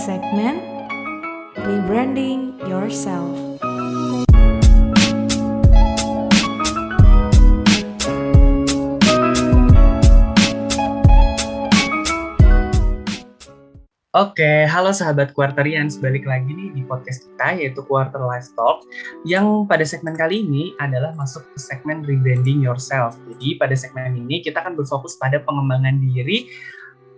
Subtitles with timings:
[0.00, 0.64] segmen
[1.60, 3.36] Rebranding Yourself.
[14.16, 18.88] Oke, halo sahabat Quarterians, balik lagi nih di podcast kita yaitu Quarter Life Talk
[19.28, 23.20] yang pada segmen kali ini adalah masuk ke segmen Rebranding Yourself.
[23.36, 26.48] Jadi pada segmen ini kita akan berfokus pada pengembangan diri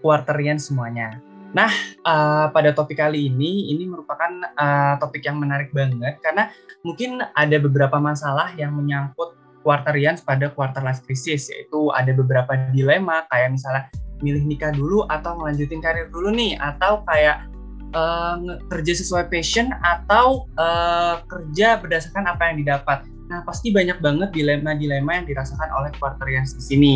[0.03, 1.32] Quarterians semuanya.
[1.53, 1.69] Nah,
[2.05, 6.49] uh, pada topik kali ini, ini merupakan uh, topik yang menarik banget karena
[6.81, 13.23] mungkin ada beberapa masalah yang menyangkut Quarterians pada quarter life crisis, yaitu ada beberapa dilema
[13.31, 13.87] kayak misalnya
[14.19, 17.47] milih nikah dulu atau melanjutin karir dulu nih atau kayak
[17.95, 23.07] uh, kerja sesuai passion atau uh, kerja berdasarkan apa yang didapat.
[23.31, 26.95] Nah, pasti banyak banget dilema-dilema yang dirasakan oleh Quarterians di sini.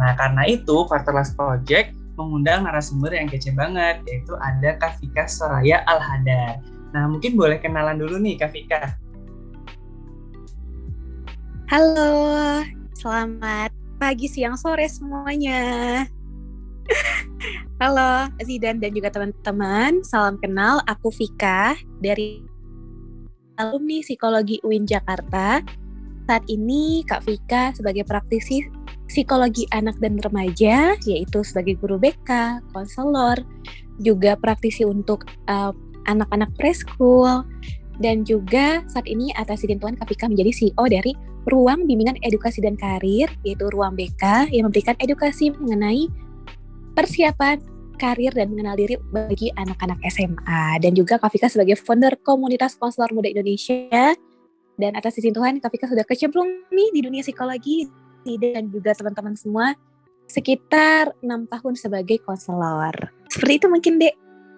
[0.00, 5.84] Nah, karena itu Quarterless Project mengundang narasumber yang kece banget, yaitu ada Kak Fika Soraya
[5.84, 6.64] Alhadar.
[6.96, 8.96] Nah, mungkin boleh kenalan dulu nih Kak Fika.
[11.68, 12.64] Halo,
[12.96, 16.04] selamat pagi, siang, sore semuanya.
[17.82, 20.80] Halo Zidan dan juga teman-teman, salam kenal.
[20.88, 22.40] Aku Vika dari
[23.60, 25.60] alumni Psikologi UIN Jakarta.
[26.26, 28.66] Saat ini Kak Vika sebagai praktisi
[29.06, 33.38] psikologi anak dan remaja, yaitu sebagai guru BK, konselor,
[34.02, 35.72] juga praktisi untuk eh,
[36.10, 37.46] anak-anak preschool,
[38.02, 41.14] dan juga saat ini atas izin Tuhan Kak Vika menjadi CEO dari
[41.46, 46.10] Ruang Bimbingan Edukasi dan Karir, yaitu Ruang BK, yang memberikan edukasi mengenai
[46.98, 47.62] persiapan
[47.96, 53.32] karir dan mengenal diri bagi anak-anak SMA dan juga Kafika sebagai founder komunitas konselor muda
[53.32, 54.12] Indonesia
[54.76, 57.88] dan atas izin Tuhan Kafika sudah kecemplung nih di dunia psikologi
[58.26, 59.72] dan juga teman-teman semua
[60.26, 62.92] sekitar enam tahun sebagai konselor.
[63.30, 64.14] Seperti itu mungkin dek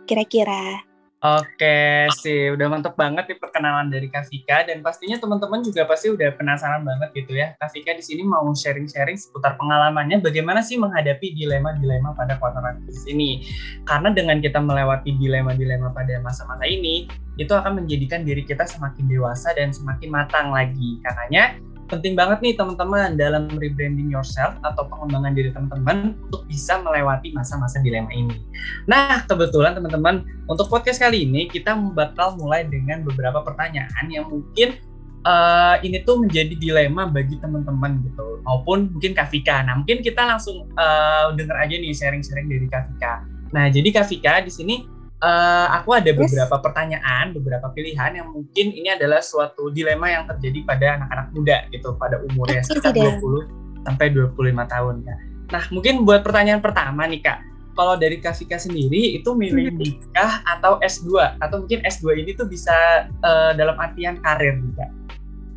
[0.09, 0.88] kira-kira
[1.19, 6.31] Oke sih, udah mantep banget nih perkenalan dari Kavika dan pastinya teman-teman juga pasti udah
[6.39, 7.59] penasaran banget gitu ya.
[7.59, 13.43] Kavika di sini mau sharing-sharing seputar pengalamannya bagaimana sih menghadapi dilema-dilema pada kuartal krisis ini.
[13.83, 19.51] Karena dengan kita melewati dilema-dilema pada masa-masa ini, itu akan menjadikan diri kita semakin dewasa
[19.59, 21.03] dan semakin matang lagi.
[21.03, 27.33] Karenanya penting banget nih teman-teman dalam rebranding yourself atau pengembangan diri teman-teman untuk bisa melewati
[27.33, 28.45] masa-masa dilema ini.
[28.85, 34.77] Nah, kebetulan teman-teman, untuk podcast kali ini kita bakal mulai dengan beberapa pertanyaan yang mungkin
[35.25, 39.65] uh, ini tuh menjadi dilema bagi teman-teman gitu, maupun mungkin Kavika.
[39.65, 43.25] Nah, mungkin kita langsung uh, denger aja nih sharing-sharing dari Kavika.
[43.57, 46.65] Nah, jadi Kavika di sini uh, aku ada beberapa yes.
[46.65, 51.95] pertanyaan, beberapa pilihan yang mungkin ini adalah suatu dilema yang terjadi pada anak-anak muda gitu
[51.99, 54.35] pada umurnya sekitar 20 sampai 25
[54.75, 55.17] tahun ya.
[55.49, 57.39] Nah, mungkin buat pertanyaan pertama nih Kak,
[57.73, 59.81] kalau dari Kavika sendiri itu milih mm-hmm.
[59.81, 64.91] nikah atau S2 atau mungkin S2 ini tuh bisa uh, dalam artian karir nih Kak?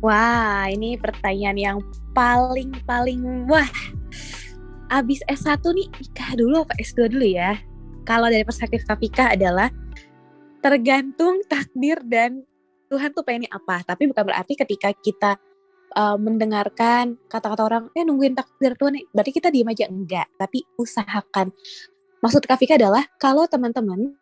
[0.02, 1.78] Wah, ini pertanyaan yang
[2.16, 3.68] paling paling wah.
[4.92, 7.58] Abis S1 nih nikah dulu apa S2 dulu ya?
[8.02, 9.70] Kalau dari perspektif Kafika adalah
[10.62, 12.46] tergantung takdir dan
[12.90, 13.82] Tuhan tuh pengen apa.
[13.82, 15.40] Tapi bukan berarti ketika kita
[15.96, 20.28] uh, mendengarkan kata-kata orang, eh nungguin takdir Tuhan, berarti kita diam aja enggak.
[20.36, 21.50] Tapi usahakan.
[22.22, 24.14] Maksud Kafika adalah kalau teman-teman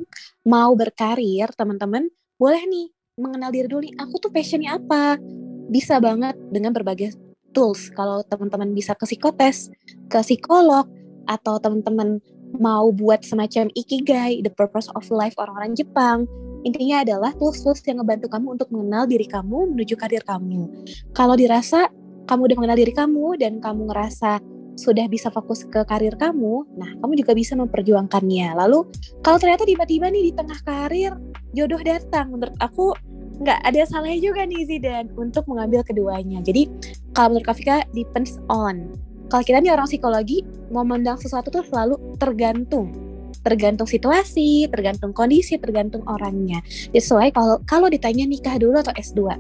[0.49, 2.09] mau berkarir, teman-teman
[2.41, 2.89] boleh nih
[3.21, 5.21] mengenal diri dulu nih, aku tuh passionnya apa.
[5.69, 7.13] Bisa banget dengan berbagai
[7.53, 7.93] tools.
[7.93, 9.69] Kalau teman-teman bisa ke psikotes,
[10.09, 10.89] ke psikolog,
[11.29, 12.19] atau teman-teman
[12.59, 16.27] mau buat semacam ikigai, the purpose of life orang-orang Jepang.
[16.67, 20.69] Intinya adalah tools-tools yang ngebantu kamu untuk mengenal diri kamu menuju karir kamu.
[21.17, 21.89] Kalau dirasa
[22.29, 24.43] kamu udah mengenal diri kamu dan kamu ngerasa
[24.77, 28.57] sudah bisa fokus ke karir kamu, nah kamu juga bisa memperjuangkannya.
[28.57, 28.89] Lalu
[29.21, 31.13] kalau ternyata tiba-tiba nih di tengah karir
[31.53, 32.97] jodoh datang, menurut aku
[33.41, 36.45] nggak ada salahnya juga nih Zidan untuk mengambil keduanya.
[36.45, 36.69] Jadi
[37.17, 38.93] kalau menurut Kafika depends on
[39.31, 40.43] kalau kita nih orang psikologi
[40.75, 43.11] mau memandang sesuatu tuh selalu tergantung
[43.41, 46.61] tergantung situasi, tergantung kondisi, tergantung orangnya.
[46.93, 49.33] Sesuai kalau kalau ditanya nikah dulu atau S2,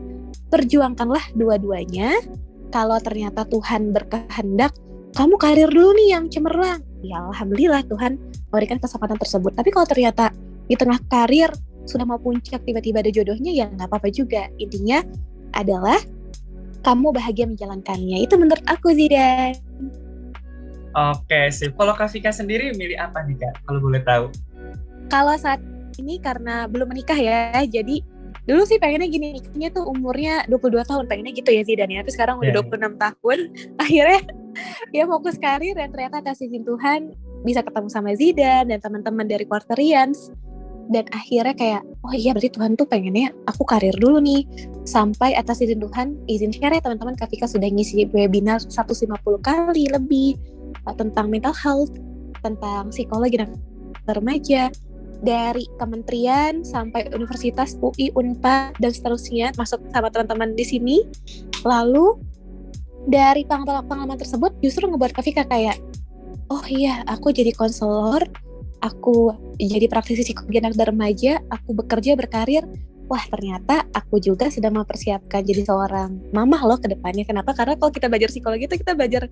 [0.48, 2.16] perjuangkanlah dua-duanya.
[2.70, 4.72] Kalau ternyata Tuhan berkehendak,
[5.18, 6.80] kamu karir dulu nih yang cemerlang.
[7.02, 8.16] Ya alhamdulillah Tuhan
[8.48, 9.52] memberikan kesempatan tersebut.
[9.58, 10.30] Tapi kalau ternyata
[10.70, 11.50] di tengah karir
[11.84, 14.46] sudah mau puncak tiba-tiba ada jodohnya ya nggak apa-apa juga.
[14.62, 15.02] Intinya
[15.50, 15.98] adalah
[16.80, 18.24] kamu bahagia menjalankannya.
[18.24, 19.56] Itu menurut aku Zidan.
[20.90, 21.70] Oke sih.
[21.70, 23.62] Kalau Kak sendiri milih apa nih Kak?
[23.68, 24.26] Kalau boleh tahu.
[25.06, 25.62] Kalau saat
[25.98, 28.02] ini karena belum menikah ya, jadi
[28.48, 32.12] dulu sih pengennya gini nikahnya tuh umurnya 22 tahun pengennya gitu ya Zidan ya tapi
[32.14, 32.66] sekarang udah yeah.
[32.66, 33.38] 26 tahun
[33.84, 34.20] akhirnya
[34.90, 37.14] ya fokus karir dan ternyata atas izin Tuhan
[37.46, 40.34] bisa ketemu sama Zidan dan teman-teman dari Quarterians
[40.90, 44.42] dan akhirnya kayak oh iya berarti Tuhan tuh pengennya aku karir dulu nih.
[44.82, 49.06] Sampai atas izin Tuhan izin share ya teman-teman Kafika sudah ngisi webinar 150
[49.40, 50.34] kali lebih
[50.84, 51.94] uh, tentang mental health
[52.42, 53.54] tentang psikologi dan
[54.10, 54.74] remaja
[55.20, 60.96] dari kementerian sampai universitas UI Unpad dan seterusnya masuk sama teman-teman di sini.
[61.62, 62.18] Lalu
[63.06, 65.78] dari pengalaman tersebut justru ngebuat Kafika kayak
[66.50, 68.26] oh iya aku jadi konselor
[68.82, 69.32] aku
[69.68, 72.64] jadi praktisi psikologi anak dan remaja, aku bekerja berkarir,
[73.10, 77.26] wah ternyata aku juga sedang mempersiapkan jadi seorang mama loh ke depannya.
[77.26, 77.52] Kenapa?
[77.52, 79.26] Karena kalau kita belajar psikologi itu kita belajar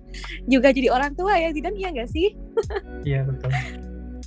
[0.45, 2.35] juga jadi orang tua ya, Zidan iya nggak sih?
[3.07, 3.49] Iya betul.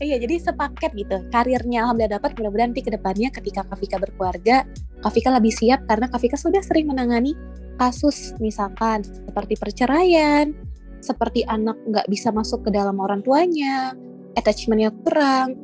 [0.02, 1.16] Iya, jadi sepaket gitu.
[1.30, 4.66] Karirnya alhamdulillah dapat, mudah-mudahan nanti ke depannya ketika Kafika berkeluarga,
[5.04, 7.38] Kafika lebih siap karena Kafika sudah sering menangani
[7.78, 10.56] kasus misalkan seperti perceraian,
[10.98, 13.94] seperti anak nggak bisa masuk ke dalam orang tuanya,
[14.34, 15.54] attachmentnya kurang,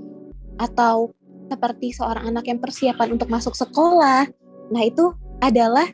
[0.58, 1.14] atau
[1.48, 4.28] seperti seorang anak yang persiapan untuk masuk sekolah.
[4.68, 5.88] Nah itu adalah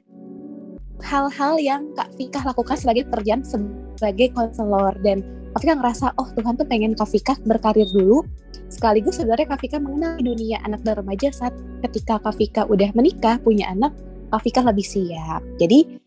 [1.05, 5.23] hal-hal yang Kak Fika lakukan sebagai pekerjaan sebagai konselor dan
[5.55, 8.25] Kak Fika ngerasa oh Tuhan tuh pengen Kak Fika berkarir dulu
[8.73, 11.55] sekaligus sebenarnya Kak Fika mengenal dunia anak dan remaja saat
[11.87, 13.93] ketika Kak Fika udah menikah punya anak
[14.33, 16.01] Kak Fika lebih siap jadi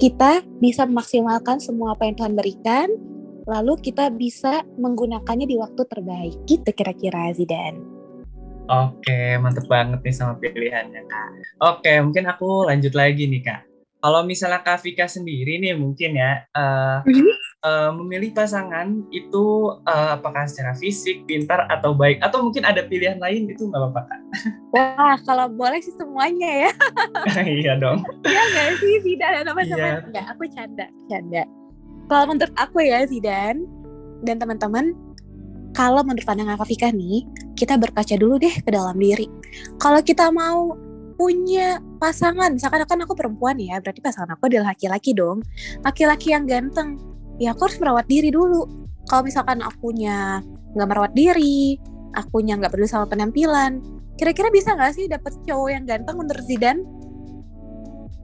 [0.00, 2.88] kita bisa memaksimalkan semua apa yang Tuhan berikan
[3.48, 7.99] lalu kita bisa menggunakannya di waktu terbaik gitu kira-kira Zidan.
[8.70, 11.28] Oke, mantep banget nih sama pilihannya Kak.
[11.58, 13.60] Oke, mungkin aku lanjut lagi nih Kak.
[14.00, 17.34] Kalau misalnya Kak Vika sendiri nih mungkin ya uh, mm-hmm.
[17.66, 23.20] uh, memilih pasangan itu uh, apakah secara fisik, pintar atau baik atau mungkin ada pilihan
[23.20, 24.20] lain itu nggak apa-apa Kak?
[24.72, 26.70] Wah, kalau boleh sih semuanya ya.
[27.60, 28.00] iya dong.
[28.24, 29.92] Iya nggak sih, tidak ada teman-teman.
[29.98, 30.06] Iya.
[30.08, 31.44] Enggak, aku canda, canda
[32.10, 33.70] kalau menurut aku ya Zidan
[34.26, 34.98] dan teman-teman
[35.70, 37.24] kalau menurut pandangan Kak Fika nih
[37.54, 39.26] kita berkaca dulu deh ke dalam diri.
[39.78, 40.74] Kalau kita mau
[41.20, 45.44] punya pasangan misalkan kan aku perempuan ya berarti pasangan aku adalah laki-laki dong.
[45.84, 46.98] Laki-laki yang ganteng
[47.38, 48.66] ya aku harus merawat diri dulu.
[49.06, 50.42] Kalau misalkan akunya
[50.74, 51.78] nggak merawat diri
[52.14, 53.78] akunya nggak peduli sama penampilan
[54.20, 56.84] kira-kira bisa nggak sih dapet cowok yang ganteng menurut Zidan?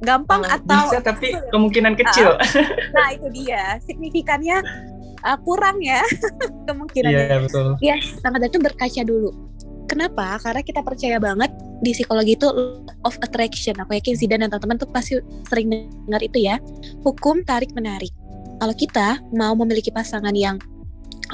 [0.05, 2.37] Gampang uh, atau bisa tapi kemungkinan kecil.
[2.37, 3.81] Uh, nah itu dia.
[3.81, 4.61] Signifikannya
[5.27, 6.01] uh, kurang ya
[6.71, 7.19] kemungkinannya.
[7.19, 7.67] Iya yeah, betul.
[7.83, 9.31] Yes, sangat itu berkaca dulu.
[9.87, 10.39] Kenapa?
[10.43, 11.51] Karena kita percaya banget
[11.83, 12.51] di psikologi itu
[13.07, 13.79] of attraction.
[13.79, 15.71] Aku yakin Zidan dan teman-teman tuh pasti sering
[16.07, 16.59] dengar itu ya.
[17.07, 18.11] Hukum tarik menarik.
[18.59, 20.59] Kalau kita mau memiliki pasangan yang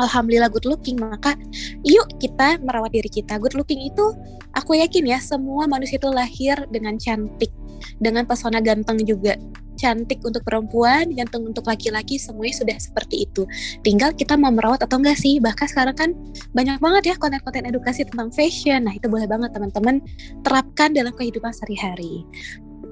[0.00, 1.37] Alhamdulillah good looking, maka
[1.85, 3.37] yuk kita merawat diri kita.
[3.37, 4.17] Good looking itu
[4.56, 7.53] aku yakin ya semua manusia itu lahir dengan cantik
[7.99, 9.37] dengan pesona ganteng juga
[9.81, 13.43] cantik untuk perempuan, ganteng untuk laki-laki, semuanya sudah seperti itu.
[13.83, 15.43] Tinggal kita mau merawat atau enggak sih.
[15.43, 16.11] Bahkan sekarang kan
[16.55, 18.87] banyak banget ya konten-konten edukasi tentang fashion.
[18.87, 19.99] Nah, itu boleh banget teman-teman
[20.47, 22.23] terapkan dalam kehidupan sehari-hari.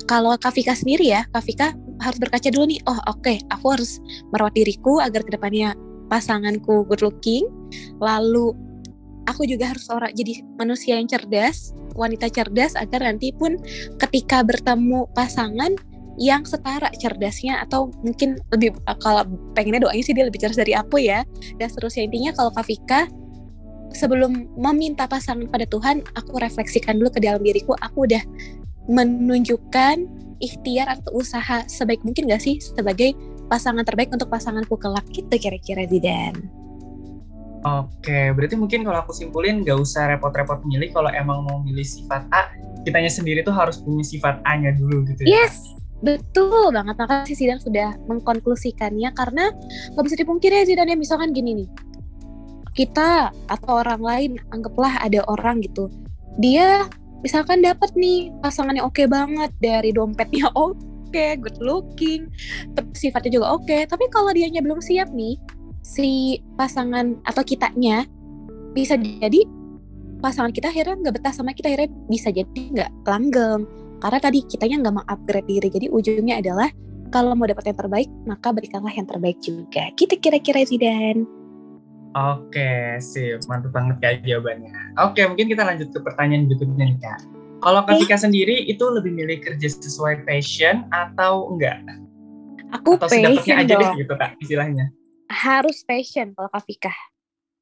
[0.08, 4.02] Kalau Kafika sendiri ya, Kafika harus berkaca dulu nih, oh oke, okay, aku harus
[4.35, 5.76] merawat diriku agar ke depannya
[6.11, 7.47] pasanganku good looking,
[8.02, 8.50] lalu
[9.28, 13.58] aku juga harus orang jadi manusia yang cerdas, wanita cerdas agar nanti pun
[13.99, 15.76] ketika bertemu pasangan
[16.20, 19.25] yang setara cerdasnya atau mungkin lebih kalau
[19.56, 21.25] pengennya doanya sih dia lebih cerdas dari aku ya
[21.56, 23.09] dan seterusnya intinya kalau Kafika
[23.97, 28.21] sebelum meminta pasangan pada Tuhan aku refleksikan dulu ke dalam diriku aku udah
[28.92, 30.04] menunjukkan
[30.44, 33.16] ikhtiar atau usaha sebaik mungkin gak sih sebagai
[33.49, 36.60] pasangan terbaik untuk pasanganku kelak gitu kira-kira Zidan.
[37.61, 42.25] Oke, berarti mungkin kalau aku simpulin nggak usah repot-repot milih kalau emang mau milih sifat
[42.33, 42.49] A,
[42.88, 45.45] kitanya sendiri tuh harus punya sifat A-nya dulu gitu ya.
[45.45, 46.97] Yes, betul banget.
[46.97, 49.52] Makasih Zidan sudah mengkonklusikannya karena
[49.93, 51.69] nggak bisa dipungkiri ya Zidan ya misalkan gini nih.
[52.73, 55.93] Kita atau orang lain anggaplah ada orang gitu.
[56.40, 56.88] Dia
[57.21, 60.81] misalkan dapat nih pasangannya oke okay banget dari dompetnya oke,
[61.12, 62.25] okay, good looking,
[62.97, 63.69] sifatnya juga oke.
[63.69, 63.85] Okay.
[63.85, 65.37] Tapi kalau dianya belum siap nih,
[65.80, 68.04] si pasangan atau kitanya
[68.76, 69.44] bisa jadi
[70.20, 73.64] pasangan kita akhirnya nggak betah sama kita akhirnya bisa jadi nggak langgeng
[74.00, 76.68] karena tadi kitanya nggak mengupgrade diri jadi ujungnya adalah
[77.10, 81.26] kalau mau dapat yang terbaik maka berikanlah yang terbaik juga kita gitu kira-kira Zidan
[82.10, 83.38] Oke, sip.
[83.46, 84.75] Mantap banget kayak jawabannya.
[84.99, 87.22] Oke, mungkin kita lanjut ke pertanyaan berikutnya nih, Kak.
[87.62, 91.78] Kalau Kak sendiri itu lebih milih kerja sesuai passion atau enggak?
[92.75, 94.90] Aku atau passion aja deh gitu, Kak, istilahnya
[95.30, 96.90] harus passion kalau Kafika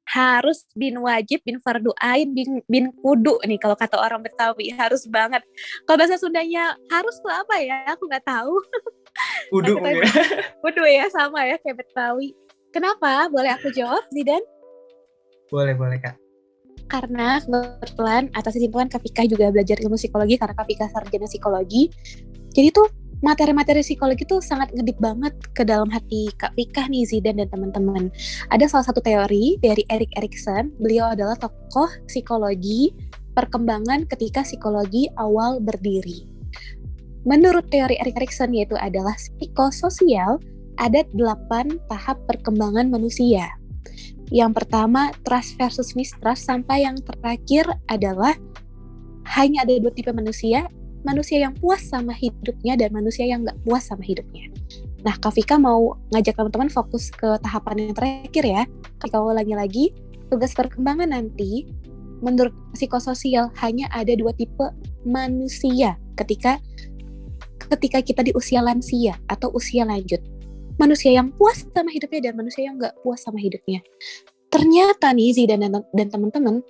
[0.09, 5.05] harus bin wajib, bin fardu ain, bin, bin kudu nih kalau kata orang Betawi harus
[5.05, 5.45] banget.
[5.85, 7.85] Kalau bahasa Sundanya harus tuh apa ya?
[7.93, 8.57] Aku nggak tahu.
[9.53, 10.01] Kudu ya.
[10.65, 12.33] Kudu ya sama ya kayak Betawi.
[12.73, 13.29] Kenapa?
[13.29, 14.41] Boleh aku jawab, Zidan?
[15.53, 16.17] Boleh boleh kak.
[16.89, 21.93] karena kebetulan atas kesimpulan Kak Vika juga belajar ilmu psikologi karena Kak Vika sarjana psikologi.
[22.49, 27.39] Jadi tuh materi-materi psikologi tuh sangat ngedip banget ke dalam hati Kak Vika nih Zidan
[27.39, 28.07] dan teman-teman.
[28.51, 30.71] Ada salah satu teori dari Erik Erikson.
[30.79, 32.95] Beliau adalah tokoh psikologi
[33.35, 36.27] perkembangan ketika psikologi awal berdiri.
[37.27, 40.39] Menurut teori Erik Erikson yaitu adalah psikososial
[40.79, 43.51] ada delapan tahap perkembangan manusia.
[44.31, 48.31] Yang pertama trust versus mistrust sampai yang terakhir adalah
[49.35, 50.65] hanya ada dua tipe manusia
[51.07, 54.51] manusia yang puas sama hidupnya dan manusia yang nggak puas sama hidupnya.
[55.03, 58.63] Nah, Kak Vika mau ngajak teman-teman fokus ke tahapan yang terakhir ya.
[58.99, 59.85] Kalau ulangi lagi,
[60.27, 61.67] tugas perkembangan nanti
[62.19, 64.67] menurut psikososial hanya ada dua tipe
[65.07, 66.59] manusia ketika
[67.71, 70.19] ketika kita di usia lansia atau usia lanjut.
[70.79, 73.83] Manusia yang puas sama hidupnya dan manusia yang nggak puas sama hidupnya.
[74.49, 76.63] Ternyata nih Zidan dan, dan teman-teman,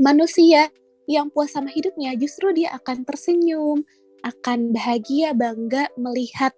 [0.00, 0.70] manusia
[1.12, 3.84] yang puas sama hidupnya justru dia akan tersenyum,
[4.24, 6.56] akan bahagia, bangga melihat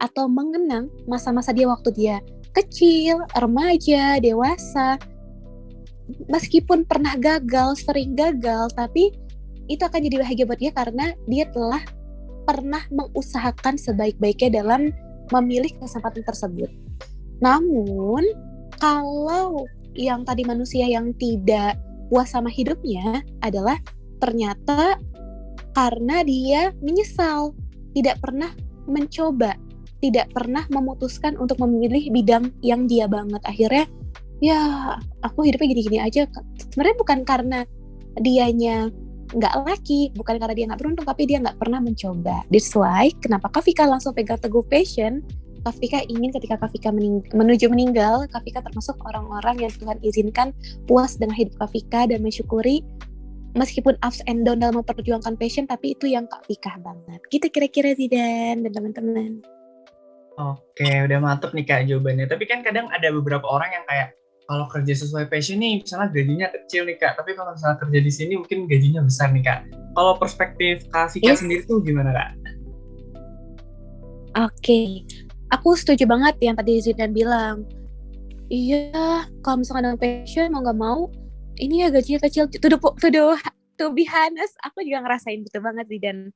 [0.00, 2.16] atau mengenang masa-masa dia waktu dia
[2.50, 4.98] kecil, remaja, dewasa.
[6.26, 9.14] Meskipun pernah gagal, sering gagal, tapi
[9.70, 11.78] itu akan jadi bahagia buat dia karena dia telah
[12.42, 14.90] pernah mengusahakan sebaik-baiknya dalam
[15.30, 16.66] memilih kesempatan tersebut.
[17.38, 18.26] Namun,
[18.82, 19.62] kalau
[19.94, 21.78] yang tadi manusia yang tidak
[22.10, 23.78] puas sama hidupnya adalah
[24.18, 24.98] ternyata
[25.72, 27.54] karena dia menyesal,
[27.94, 28.50] tidak pernah
[28.90, 29.54] mencoba,
[30.02, 33.38] tidak pernah memutuskan untuk memilih bidang yang dia banget.
[33.46, 33.86] Akhirnya,
[34.42, 34.60] ya
[35.22, 36.26] aku hidupnya gini-gini aja.
[36.58, 37.62] Sebenarnya bukan karena
[38.18, 38.90] dianya
[39.30, 42.42] nggak laki, bukan karena dia nggak beruntung, tapi dia nggak pernah mencoba.
[42.50, 45.22] That's why kenapa Kafika langsung pegang teguh passion
[45.60, 50.56] Kafika ingin ketika Kafika mening menuju meninggal, Kafika termasuk orang-orang yang Tuhan izinkan
[50.88, 52.80] puas dengan hidup Kafika dan mensyukuri
[53.52, 57.20] meskipun ups and down dalam memperjuangkan passion, tapi itu yang Kak Vika banget.
[57.28, 59.42] Gitu kira-kira Zidan dan teman-teman.
[60.40, 62.30] Oke, udah mantep nih Kak jawabannya.
[62.30, 64.16] Tapi kan kadang ada beberapa orang yang kayak
[64.48, 68.12] kalau kerja sesuai passion nih, misalnya gajinya kecil nih Kak, tapi kalau misalnya kerja di
[68.14, 69.60] sini mungkin gajinya besar nih Kak.
[69.98, 71.42] Kalau perspektif Kak Vika yes.
[71.42, 72.30] sendiri tuh gimana Kak?
[74.30, 74.86] Oke, okay
[75.50, 77.66] aku setuju banget yang tadi Zidan bilang.
[78.50, 81.06] Iya kalau misalkan dengan passion mau nggak mau
[81.60, 83.24] ini ya gajinya kecil to the, to the,
[83.78, 86.34] to be honest aku juga ngerasain gitu banget sih dan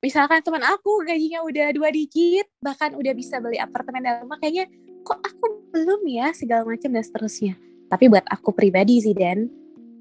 [0.00, 4.64] misalkan teman aku gajinya udah dua digit bahkan udah bisa beli apartemen dalam rumah kayaknya
[5.04, 7.54] kok aku belum ya segala macam dan seterusnya.
[7.92, 9.50] Tapi buat aku pribadi sih dan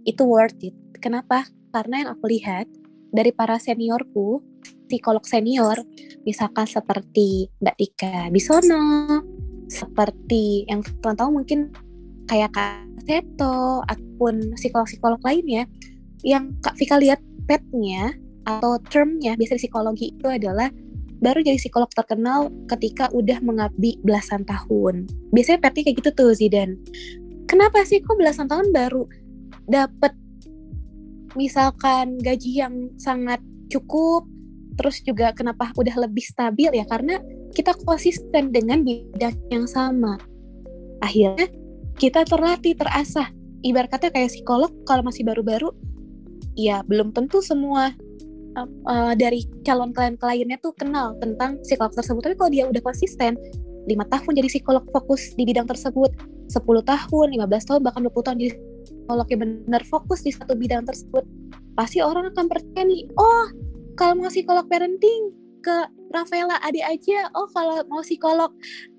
[0.07, 0.75] itu worth it.
[1.03, 1.43] Kenapa?
[1.75, 2.69] Karena yang aku lihat
[3.11, 4.39] dari para seniorku
[4.91, 5.79] psikolog senior,
[6.27, 9.23] misalkan seperti Mbak Tika Bisono,
[9.71, 11.71] seperti yang teman tahu mungkin
[12.27, 15.63] kayak Kak Seto, ataupun psikolog-psikolog lainnya,
[16.27, 18.11] yang Kak Vika lihat petnya
[18.45, 20.69] atau termnya biasa di psikologi itu adalah
[21.21, 25.05] baru jadi psikolog terkenal ketika udah mengabdi belasan tahun.
[25.31, 26.77] Biasanya petnya kayak gitu tuh Zidan.
[27.45, 29.05] Kenapa sih kok belasan tahun baru
[29.69, 30.13] dapat
[31.37, 33.39] misalkan gaji yang sangat
[33.71, 34.25] cukup
[34.79, 36.85] terus juga kenapa udah lebih stabil ya?
[36.87, 37.19] Karena
[37.51, 40.15] kita konsisten dengan bidang yang sama.
[41.03, 41.51] Akhirnya
[41.99, 43.29] kita terlatih terasah.
[43.61, 45.69] Ibarat kata kayak psikolog kalau masih baru-baru
[46.57, 47.93] ya belum tentu semua
[48.57, 52.21] uh, dari calon klien-kliennya tuh kenal tentang psikolog tersebut.
[52.25, 53.37] Tapi kalau dia udah konsisten
[53.89, 56.13] lima tahun jadi psikolog fokus di bidang tersebut
[56.53, 58.53] 10 tahun 15 tahun bahkan 20 tahun jadi
[58.85, 61.25] psikolog yang benar fokus di satu bidang tersebut
[61.73, 63.45] pasti orang akan percaya nih oh
[64.01, 65.29] kalau mau psikolog parenting
[65.61, 65.77] ke
[66.09, 67.29] Rafaela Ade aja.
[67.37, 68.49] Oh kalau mau psikolog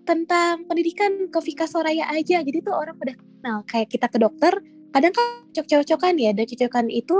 [0.07, 2.39] tentang pendidikan ke Vika Soraya aja.
[2.39, 3.59] Jadi tuh orang udah kenal.
[3.67, 4.55] Kayak kita ke dokter
[4.95, 5.27] kadang kan
[5.59, 7.19] cocok-cocokan ya dan cocokan itu.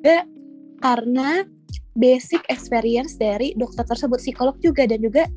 [0.00, 0.24] Ya,
[0.80, 1.44] karena
[2.00, 5.28] basic experience dari dokter tersebut psikolog juga dan juga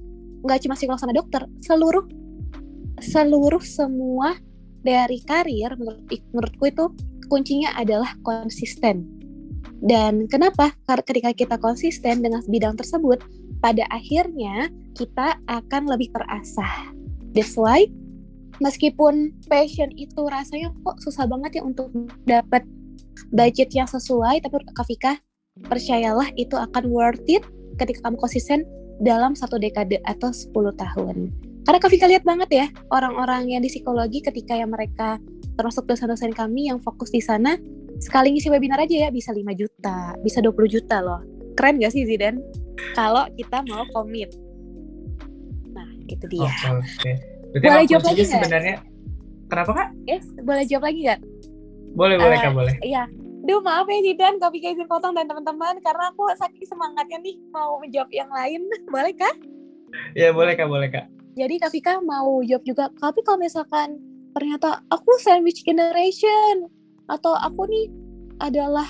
[0.47, 2.05] nggak cuma psikolog sama dokter seluruh
[3.01, 4.37] seluruh semua
[4.85, 6.85] dari karir menurut menurutku itu
[7.25, 9.20] kuncinya adalah konsisten
[9.81, 10.69] dan kenapa?
[10.85, 13.17] Karena ketika kita konsisten dengan bidang tersebut,
[13.65, 16.93] pada akhirnya kita akan lebih terasah.
[17.33, 17.89] That's why
[18.61, 21.89] meskipun passion itu rasanya kok susah banget ya untuk
[22.29, 22.61] dapat
[23.33, 24.61] budget yang sesuai, tapi
[25.01, 25.17] Kak
[25.65, 27.41] percayalah itu akan worth it
[27.81, 28.61] ketika kamu konsisten
[29.01, 31.33] dalam satu dekade atau 10 tahun.
[31.65, 35.17] Karena Kak lihat banget ya, orang-orang yang di psikologi ketika yang mereka
[35.57, 37.57] termasuk dosen-dosen kami yang fokus di sana,
[38.01, 41.21] sekali ngisi webinar aja ya bisa 5 juta, bisa 20 juta loh.
[41.53, 42.41] Keren gak sih Zidan?
[42.97, 44.33] Kalau kita mau komit.
[45.69, 46.49] Nah, itu dia.
[46.73, 47.15] Oke,
[47.53, 48.75] okay, boleh jawab lagi sebenarnya
[49.51, 49.89] Kenapa kak?
[50.07, 51.19] Yes, boleh jawab lagi gak?
[51.91, 52.75] Boleh, boleh Eh, Kak, boleh.
[52.79, 53.03] Iya.
[53.43, 57.35] Duh maaf ya Zidan, Kak Vika izin potong dan teman-teman karena aku saking semangatnya nih
[57.51, 58.63] mau menjawab yang lain.
[58.93, 59.35] Boleh kah?
[60.15, 61.11] Ya, boleh Kak, boleh Kak.
[61.35, 62.87] Jadi Kak Vika mau jawab juga.
[62.95, 63.99] Tapi kalau misalkan
[64.31, 66.71] ternyata aku sandwich generation
[67.09, 67.87] atau aku nih
[68.41, 68.87] adalah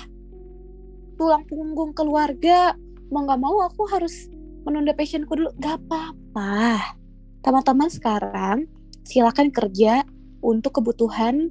[1.16, 2.74] tulang punggung keluarga,
[3.12, 4.28] mau nggak mau aku harus
[4.64, 5.50] menunda passionku dulu.
[5.60, 6.96] Gak apa-apa.
[7.42, 8.58] Teman-teman sekarang
[9.02, 10.06] silakan kerja
[10.42, 11.50] untuk kebutuhan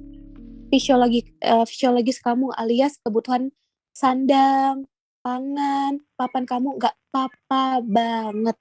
[0.72, 3.52] fisiologi eh, fisiologis kamu alias kebutuhan
[3.92, 4.88] sandang,
[5.20, 8.56] pangan, papan kamu nggak apa-apa banget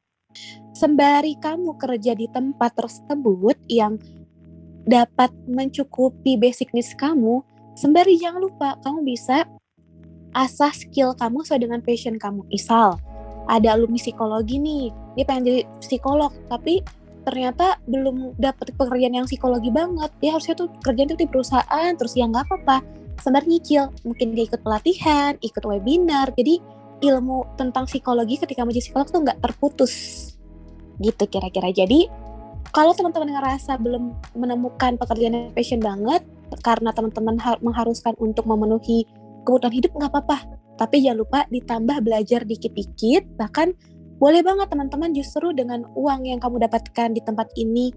[0.75, 3.99] sembari kamu kerja di tempat tersebut yang
[4.87, 7.43] dapat mencukupi basic needs kamu,
[7.75, 9.47] sembari jangan lupa kamu bisa
[10.31, 12.47] asah skill kamu sesuai dengan passion kamu.
[12.47, 12.95] Misal,
[13.51, 16.79] ada alumni psikologi nih, dia pengen jadi psikolog, tapi
[17.27, 20.09] ternyata belum dapet pekerjaan yang psikologi banget.
[20.23, 22.77] Dia harusnya tuh kerjaan tuh di perusahaan, terus ya nggak apa-apa.
[23.21, 26.57] Sembari nyicil, mungkin dia ikut pelatihan, ikut webinar, jadi
[27.01, 29.93] ilmu tentang psikologi ketika menjadi psikolog tuh nggak terputus
[31.01, 32.05] gitu kira-kira jadi
[32.71, 36.23] kalau teman-teman ngerasa belum menemukan pekerjaan yang passion banget
[36.63, 39.07] karena teman-teman har- mengharuskan untuk memenuhi
[39.47, 40.37] kebutuhan hidup nggak apa-apa
[40.79, 43.75] tapi jangan lupa ditambah belajar dikit-dikit bahkan
[44.21, 47.89] boleh banget teman-teman justru dengan uang yang kamu dapatkan di tempat ini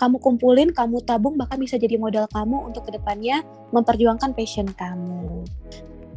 [0.00, 5.44] kamu kumpulin, kamu tabung bahkan bisa jadi modal kamu untuk ke depannya memperjuangkan passion kamu.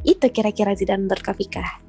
[0.08, 1.84] Itu kira-kira Zidan menurut Kak.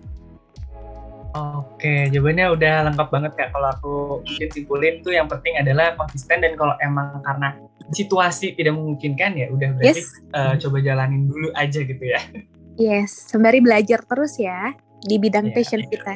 [1.34, 3.48] Oke, jawabannya udah lengkap banget Kak.
[3.50, 7.58] Kalau aku mungkin simpulin tuh yang penting adalah konsisten dan kalau emang karena
[7.90, 10.14] situasi tidak memungkinkan ya udah berarti Yes.
[10.30, 12.22] eh, coba jalanin dulu aja gitu ya.
[12.78, 15.90] Yes, sembari belajar terus ya di bidang Iya, passion iya.
[15.90, 16.14] kita.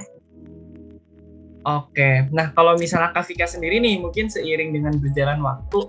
[1.66, 5.80] Oke, nah kalau misalnya Kak Vika sendiri nih mungkin seiring dengan berjalan waktu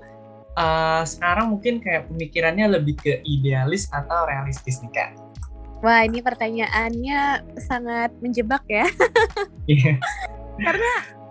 [0.58, 5.10] eh, sekarang mungkin kayak pemikirannya lebih ke idealis atau realistis nih Kak.
[5.80, 8.84] Wah, ini pertanyaannya sangat menjebak ya.
[9.70, 9.96] Iya.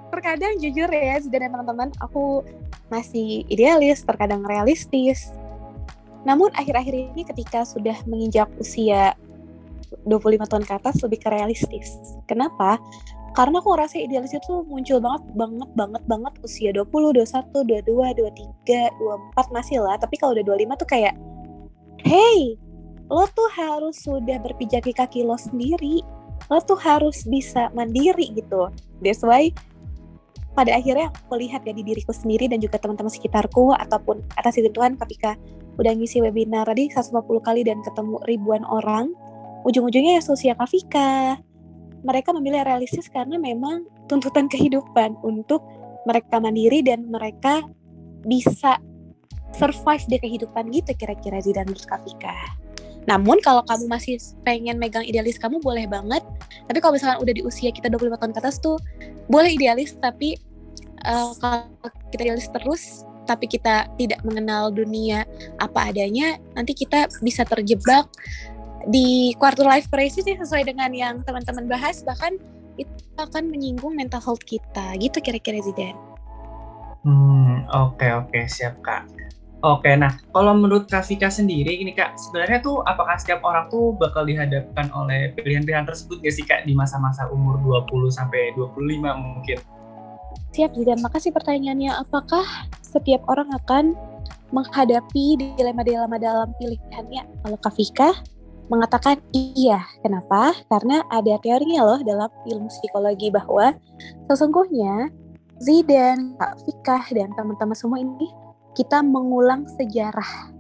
[0.09, 2.41] Terkadang jujur ya, dan teman-teman, aku
[2.89, 5.29] masih idealis, terkadang realistis.
[6.25, 9.13] Namun akhir-akhir ini ketika sudah menginjak usia
[10.09, 12.01] 25 tahun ke atas lebih ke realistis.
[12.25, 12.81] Kenapa?
[13.37, 18.17] Karena aku ngerasa idealis itu muncul banget, banget, banget, banget usia 20, 21, 22,
[18.65, 20.01] 23, 24 masih lah.
[20.01, 21.15] Tapi kalau udah 25 tuh kayak,
[22.03, 22.57] hey,
[23.09, 26.05] lo tuh harus sudah berpijak di kaki lo sendiri.
[26.53, 28.73] Lo tuh harus bisa mandiri gitu.
[29.01, 29.53] That's why
[30.59, 34.75] pada akhirnya aku lihat ya di diriku sendiri dan juga teman-teman sekitarku ataupun atas izin
[34.75, 35.39] Tuhan ketika
[35.79, 37.15] udah ngisi webinar tadi 150
[37.47, 39.15] kali dan ketemu ribuan orang
[39.63, 41.39] ujung-ujungnya ya sosial Kafika
[42.03, 45.63] mereka memilih realistis karena memang tuntutan kehidupan untuk
[46.11, 47.63] mereka mandiri dan mereka
[48.27, 48.83] bisa
[49.55, 52.35] survive di kehidupan gitu kira-kira Zidan menurut Kafika
[53.09, 56.21] namun kalau kamu masih pengen megang idealis kamu boleh banget.
[56.69, 58.77] Tapi kalau misalkan udah di usia kita 25 tahun ke atas tuh
[59.33, 60.37] boleh idealis tapi
[61.09, 61.73] uh, kalau
[62.13, 65.25] kita idealis terus tapi kita tidak mengenal dunia
[65.61, 68.09] apa adanya nanti kita bisa terjebak
[68.89, 72.05] di quarter life crisis ya sesuai dengan yang teman-teman bahas.
[72.05, 72.37] Bahkan
[72.77, 75.01] itu akan menyinggung mental health kita.
[75.01, 75.97] Gitu kira-kira Zidan
[77.09, 78.41] Hmm, oke oke.
[78.45, 79.18] Siap kak.
[79.59, 84.23] Oke, nah kalau menurut Kak sendiri ini kak, sebenarnya tuh apakah setiap orang tuh bakal
[84.23, 87.59] dihadapkan oleh pilihan-pilihan tersebut gak sih kak di masa-masa umur
[87.91, 89.59] 20 sampai 25 mungkin?
[90.55, 92.47] Siap Zidan, makasih pertanyaannya apakah
[92.87, 93.99] setiap orang akan
[94.55, 98.15] menghadapi dilema-dilema dalam pilihannya kalau Kafika
[98.71, 99.83] mengatakan iya.
[100.07, 100.55] Kenapa?
[100.71, 103.75] Karena ada teorinya loh dalam ilmu psikologi bahwa
[104.31, 105.11] sesungguhnya
[105.59, 108.31] Zidan, Kak Fikah, dan teman-teman semua ini
[108.79, 110.55] kita mengulang sejarah.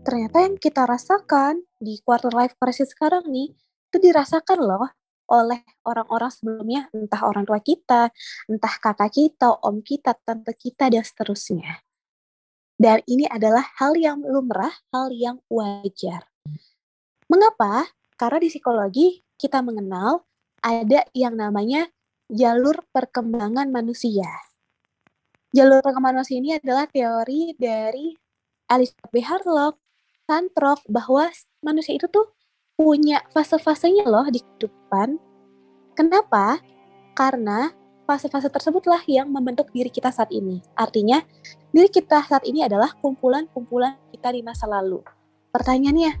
[0.00, 3.52] Ternyata yang kita rasakan di quarter life crisis sekarang nih,
[3.92, 4.88] itu dirasakan loh
[5.28, 8.08] oleh orang-orang sebelumnya, entah orang tua kita,
[8.48, 11.84] entah kakak kita, om kita, tante kita, dan seterusnya.
[12.80, 16.24] Dan ini adalah hal yang lumrah, hal yang wajar.
[17.28, 17.84] Mengapa?
[18.16, 20.24] Karena di psikologi kita mengenal
[20.64, 21.84] ada yang namanya
[22.32, 24.47] jalur perkembangan manusia.
[25.48, 28.12] Jalur manusia ini adalah teori dari
[28.68, 29.24] Elizabeth B.
[29.24, 29.80] Harlock,
[30.28, 31.32] Santrok, bahwa
[31.64, 32.36] manusia itu tuh
[32.76, 35.16] punya fase-fasenya loh di kehidupan.
[35.96, 36.60] Kenapa?
[37.16, 37.72] Karena
[38.04, 40.60] fase-fase tersebutlah yang membentuk diri kita saat ini.
[40.76, 41.24] Artinya,
[41.72, 45.00] diri kita saat ini adalah kumpulan-kumpulan kita di masa lalu.
[45.48, 46.12] Pertanyaannya,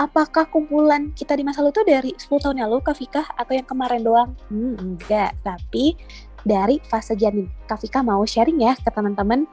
[0.00, 3.52] apakah kumpulan kita di masa lalu itu dari 10 tahun yang lalu, Kak Vika, atau
[3.52, 4.30] yang kemarin doang?
[4.48, 5.36] Hmm, enggak.
[5.44, 6.00] Tapi
[6.46, 7.48] dari fase janin.
[7.66, 9.44] Kak Vika mau sharing ya ke teman-teman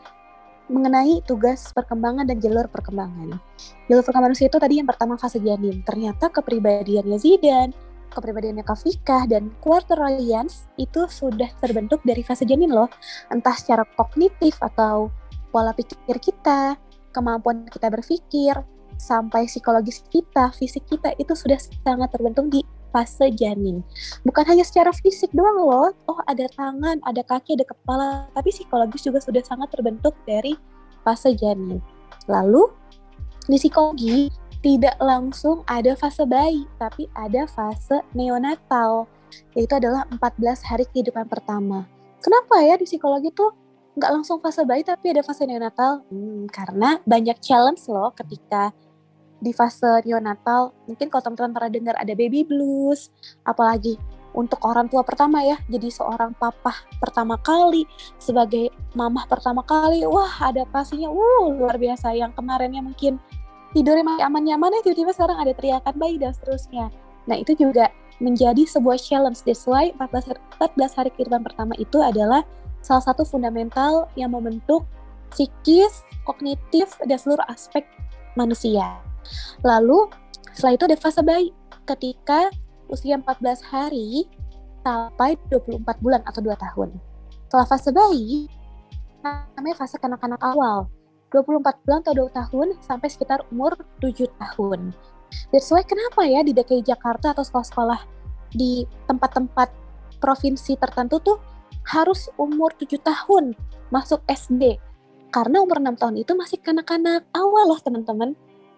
[0.67, 3.39] mengenai tugas perkembangan dan jalur perkembangan.
[3.87, 5.79] Jalur perkembangan manusia itu tadi yang pertama fase janin.
[5.87, 7.71] Ternyata kepribadiannya Zidan,
[8.11, 12.91] kepribadiannya Kafika, dan quarter alliance itu sudah terbentuk dari fase janin loh.
[13.31, 15.07] Entah secara kognitif atau
[15.55, 16.75] pola pikir kita,
[17.15, 18.59] kemampuan kita berpikir,
[18.99, 22.61] sampai psikologis kita, fisik kita itu sudah sangat terbentuk di
[22.97, 23.85] fase janin.
[24.25, 29.05] Bukan hanya secara fisik doang loh, oh ada tangan, ada kaki, ada kepala, tapi psikologis
[29.05, 30.57] juga sudah sangat terbentuk dari
[31.05, 31.77] fase janin.
[32.25, 32.65] Lalu
[33.45, 34.33] di psikologi
[34.65, 39.05] tidak langsung ada fase bayi, tapi ada fase neonatal,
[39.53, 41.85] yaitu adalah 14 hari kehidupan pertama.
[42.17, 43.53] Kenapa ya di psikologi tuh
[43.93, 46.01] nggak langsung fase bayi tapi ada fase neonatal?
[46.09, 48.73] Hmm, karena banyak challenge loh ketika
[49.37, 53.13] di fase neonatal, mungkin kalau teman-teman pernah dengar ada baby blues,
[53.45, 53.97] apalagi
[54.37, 57.89] untuk orang tua pertama ya, jadi seorang papa pertama kali,
[58.21, 62.13] sebagai mamah pertama kali, wah ada pastinya, wuh luar biasa.
[62.13, 63.17] Yang kemarinnya mungkin
[63.73, 66.93] tidurnya masih aman-nyaman ya, tiba-tiba sekarang ada teriakan bayi dan seterusnya.
[67.25, 67.89] Nah itu juga
[68.21, 69.41] menjadi sebuah challenge.
[69.41, 72.45] That's why 14, 14 hari kehidupan pertama itu adalah
[72.85, 74.85] salah satu fundamental yang membentuk
[75.33, 77.89] psikis, kognitif, dan seluruh aspek
[78.37, 79.06] manusia.
[79.63, 80.09] Lalu
[80.53, 81.53] setelah itu ada fase bayi
[81.85, 82.49] ketika
[82.87, 84.27] usia 14 hari
[84.83, 86.89] sampai 24 bulan atau 2 tahun.
[87.47, 88.47] Setelah fase bayi,
[89.23, 90.87] namanya fase kanak-kanak awal.
[91.31, 94.95] 24 bulan atau 2 tahun sampai sekitar umur 7 tahun.
[95.51, 97.99] That's why kenapa ya di DKI Jakarta atau sekolah-sekolah
[98.55, 99.67] di tempat-tempat
[100.23, 101.37] provinsi tertentu tuh
[101.87, 103.55] harus umur 7 tahun
[103.91, 104.79] masuk SD.
[105.31, 108.35] Karena umur 6 tahun itu masih kanak-kanak awal loh teman-teman.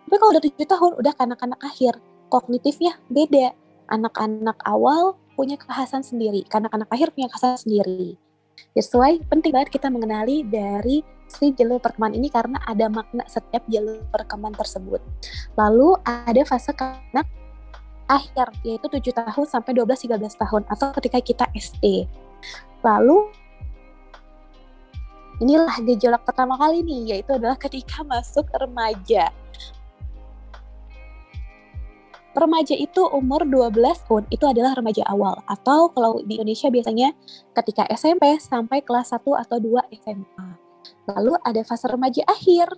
[0.10, 2.02] Tapi kalau udah tujuh tahun, udah kanak-kanak akhir.
[2.34, 3.54] Kognitifnya beda.
[3.94, 8.18] Anak-anak awal punya kekhasan sendiri, kanak-kanak akhir punya kekhasan sendiri.
[8.74, 13.62] That's why penting banget kita mengenali dari si jalur perkembangan ini karena ada makna setiap
[13.70, 14.98] jalur perkembangan tersebut.
[15.54, 17.30] Lalu ada fase kanak
[18.10, 22.10] akhir yaitu 7 tahun sampai 12 13 tahun atau ketika kita SD.
[22.82, 23.30] Lalu
[25.38, 29.30] inilah gejolak pertama kali nih yaitu adalah ketika masuk remaja
[32.40, 33.76] remaja itu umur 12
[34.08, 37.12] tahun itu adalah remaja awal atau kalau di Indonesia biasanya
[37.54, 40.50] ketika SMP sampai kelas 1 atau 2 SMA.
[41.12, 42.72] Lalu ada fase remaja akhir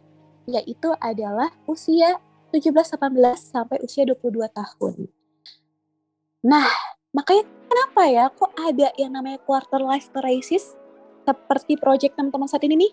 [0.50, 2.18] yaitu adalah usia
[2.52, 5.08] 17 18 sampai usia 22 tahun.
[6.42, 6.68] Nah,
[7.14, 10.74] makanya kenapa ya kok ada yang namanya quarter life crisis
[11.24, 12.92] seperti project teman-teman saat ini nih?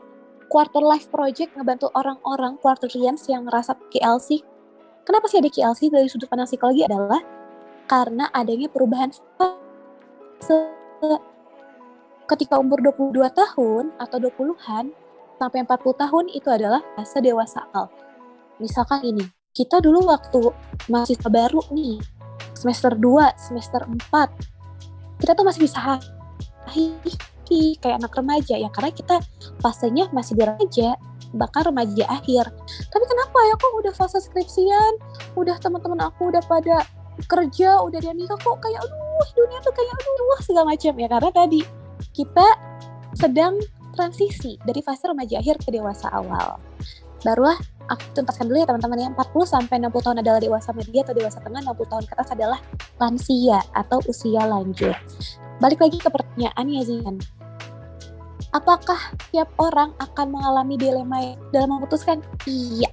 [0.48, 4.44] Quarter life project ngebantu orang-orang quarterians yang ngerasa KLC
[5.08, 7.24] Kenapa sih ada KLC dari sudut pandang psikologi adalah
[7.88, 9.08] karena adanya perubahan
[12.28, 14.92] ketika umur 22 tahun atau 20-an
[15.40, 17.88] sampai 40 tahun itu adalah fase dewasa al.
[18.60, 19.24] Misalkan ini,
[19.56, 20.52] kita dulu waktu
[20.92, 21.96] masih baru nih,
[22.52, 25.96] semester 2, semester 4, kita tuh masih bisa
[26.68, 29.24] hihi kayak anak remaja ya karena kita
[29.64, 31.00] fasenya masih di remaja
[31.36, 32.48] bahkan remaja akhir.
[32.88, 34.92] Tapi kenapa ya kok udah fase skripsian?
[35.36, 36.84] Udah teman-teman aku udah pada
[37.26, 40.94] kerja udah dia nikah kok kayak aduh dunia tuh kayak aduh wah segala macam.
[40.96, 41.60] Ya karena tadi
[42.14, 42.46] kita
[43.18, 43.58] sedang
[43.92, 46.62] transisi dari fase remaja akhir ke dewasa awal.
[47.26, 47.58] Barulah
[47.90, 49.08] aku tuntaskan dulu ya teman-teman ya.
[49.10, 52.58] 40 sampai 60 tahun adalah dewasa media atau dewasa tengah 60 tahun ke atas adalah
[53.02, 54.94] lansia atau usia lanjut.
[55.58, 57.18] Balik lagi ke pertanyaannya Zian
[58.48, 58.96] Apakah
[59.28, 62.24] tiap orang akan mengalami dilema dalam memutuskan?
[62.48, 62.88] Iya.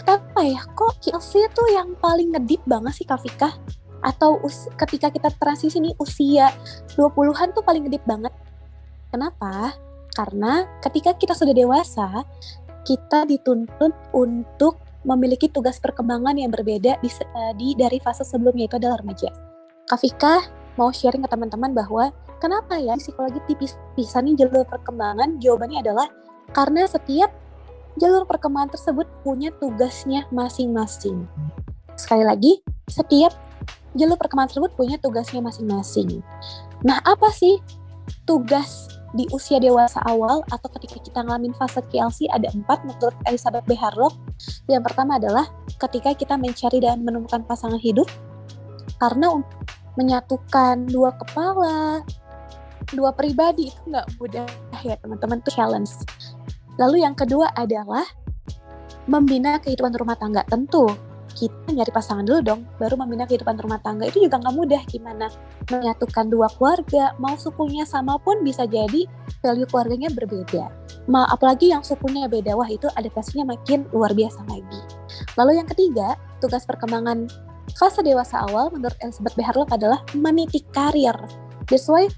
[0.00, 0.64] Kenapa ya?
[0.72, 3.52] Kok KLC itu yang paling ngedip banget sih Kafika?
[4.00, 4.40] Atau
[4.80, 6.52] ketika kita transisi nih usia
[6.96, 8.32] 20-an tuh paling ngedip banget.
[9.12, 9.76] Kenapa?
[10.16, 12.24] Karena ketika kita sudah dewasa,
[12.88, 18.76] kita dituntut untuk memiliki tugas perkembangan yang berbeda di, eh, di dari fase sebelumnya itu
[18.80, 19.30] adalah remaja.
[19.86, 20.42] Kafika
[20.74, 25.40] mau sharing ke teman-teman bahwa Kenapa ya psikologi tipis-tipisan nih jalur perkembangan?
[25.40, 26.06] Jawabannya adalah
[26.52, 27.32] karena setiap
[27.96, 31.24] jalur perkembangan tersebut punya tugasnya masing-masing.
[31.96, 32.60] Sekali lagi,
[32.92, 33.32] setiap
[33.96, 36.20] jalur perkembangan tersebut punya tugasnya masing-masing.
[36.84, 37.56] Nah, apa sih
[38.28, 43.64] tugas di usia dewasa awal atau ketika kita ngalamin fase KLC ada empat menurut Elizabeth
[43.64, 43.72] B.
[43.72, 44.12] Harlock.
[44.68, 45.48] Yang pertama adalah
[45.80, 48.04] ketika kita mencari dan menemukan pasangan hidup
[49.00, 49.32] karena
[49.96, 52.04] menyatukan dua kepala,
[52.94, 54.46] dua pribadi itu nggak mudah
[54.84, 55.92] ya teman-teman itu challenge.
[56.76, 58.04] Lalu yang kedua adalah
[59.08, 60.90] membina kehidupan rumah tangga tentu
[61.36, 65.28] kita nyari pasangan dulu dong, baru membina kehidupan rumah tangga itu juga nggak mudah gimana
[65.68, 69.04] menyatukan dua keluarga, mau sukunya sama pun bisa jadi
[69.44, 70.72] value keluarganya berbeda.
[71.06, 74.80] Ma, apalagi yang sukunya beda, wah itu adaptasinya makin luar biasa lagi.
[75.36, 77.28] Lalu yang ketiga, tugas perkembangan
[77.76, 79.44] fase dewasa awal menurut Elizabeth B.
[79.44, 81.14] Harlock adalah meniti karir.
[81.68, 82.08] That's why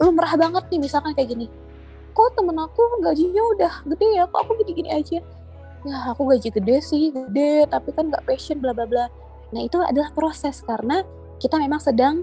[0.00, 1.46] lumrah banget nih misalkan kayak gini,
[2.16, 5.20] kok temen aku gajinya udah gede ya, kok aku gini-gini aja?
[5.80, 9.08] Ya aku gaji gede sih gede tapi kan nggak passion bla bla bla.
[9.52, 11.00] Nah itu adalah proses karena
[11.40, 12.20] kita memang sedang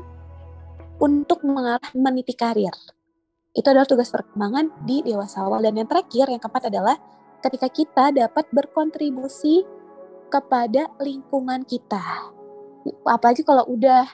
[1.01, 2.73] untuk mengarah meniti karir.
[3.57, 5.65] Itu adalah tugas perkembangan di dewasa awal.
[5.65, 7.01] Dan yang terakhir yang keempat adalah
[7.41, 9.65] ketika kita dapat berkontribusi
[10.29, 12.29] kepada lingkungan kita.
[13.09, 14.05] Apalagi kalau udah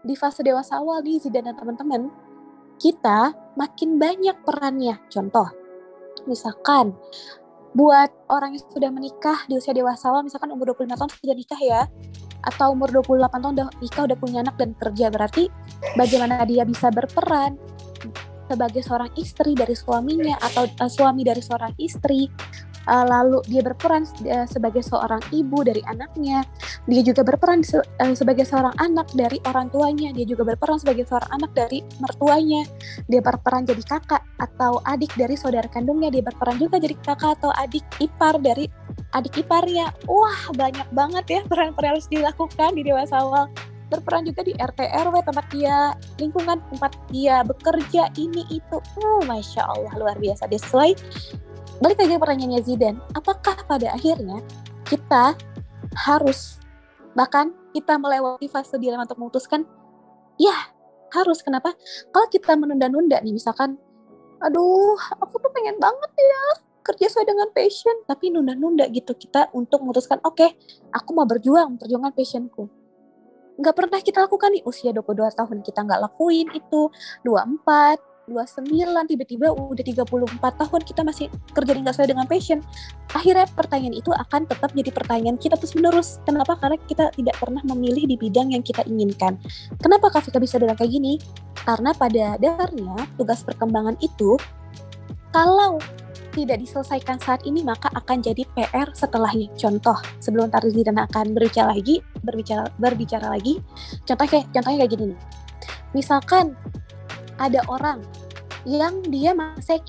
[0.00, 2.08] di fase dewasa awal nih Zidan dan teman-teman
[2.78, 4.96] kita makin banyak perannya.
[5.10, 5.50] Contoh
[6.26, 6.94] misalkan
[7.76, 11.82] buat orang yang sudah menikah di usia dewasa misalkan umur 25 tahun sudah nikah ya
[12.48, 15.52] atau umur 28 tahun udah nikah udah punya anak dan kerja berarti
[15.98, 17.60] bagaimana dia bisa berperan
[18.48, 22.32] sebagai seorang istri dari suaminya atau uh, suami dari seorang istri
[22.88, 26.42] uh, lalu dia berperan uh, sebagai seorang ibu dari anaknya.
[26.88, 30.10] Dia juga berperan se uh, sebagai seorang anak dari orang tuanya.
[30.16, 32.64] Dia juga berperan sebagai seorang anak dari mertuanya.
[33.06, 36.08] Dia berperan jadi kakak atau adik dari saudara kandungnya.
[36.08, 38.66] Dia berperan juga jadi kakak atau adik ipar dari
[39.12, 39.92] adik iparnya.
[40.08, 43.46] Wah banyak banget ya peran-peran harus dilakukan di dewasa awal
[43.88, 48.76] berperan juga di RT RW tempat dia lingkungan tempat dia bekerja ini itu.
[49.00, 50.44] Oh masya Allah luar biasa.
[50.48, 50.92] Sesuai
[51.78, 54.40] balik lagi pertanyaannya Zidan, apakah pada akhirnya
[54.88, 55.36] kita
[56.08, 56.58] harus
[57.12, 59.66] bahkan kita melewati fase dilema untuk memutuskan?
[60.38, 60.54] Ya,
[61.12, 61.40] harus.
[61.40, 61.74] Kenapa?
[62.12, 63.76] Kalau kita menunda-nunda nih, misalkan,
[64.38, 66.42] aduh, aku tuh pengen banget ya
[66.88, 70.56] kerja sesuai dengan passion, tapi nunda-nunda gitu kita untuk memutuskan, oke, okay,
[70.88, 72.64] aku mau berjuang, perjuangan passionku.
[73.60, 76.88] Nggak pernah kita lakukan nih, usia 22 tahun kita nggak lakuin itu,
[77.28, 78.68] 24, 29
[79.08, 82.60] tiba-tiba udah 34 tahun kita masih kerja nggak sesuai dengan passion.
[83.16, 86.54] Akhirnya pertanyaan itu akan tetap jadi pertanyaan kita terus menerus kenapa?
[86.60, 89.40] Karena kita tidak pernah memilih di bidang yang kita inginkan.
[89.80, 91.16] Kenapa Kak Vika bisa bilang kayak gini?
[91.64, 94.36] Karena pada dasarnya tugas perkembangan itu
[95.32, 95.80] kalau
[96.32, 99.50] tidak diselesaikan saat ini maka akan jadi PR setelahnya.
[99.58, 103.58] Contoh, sebelum Tarzan akan berbicara lagi, berbicara berbicara lagi,
[104.06, 105.20] contoh kayak contohnya kayak gini nih.
[105.96, 106.54] Misalkan
[107.38, 108.02] ada orang
[108.66, 109.80] yang dia masih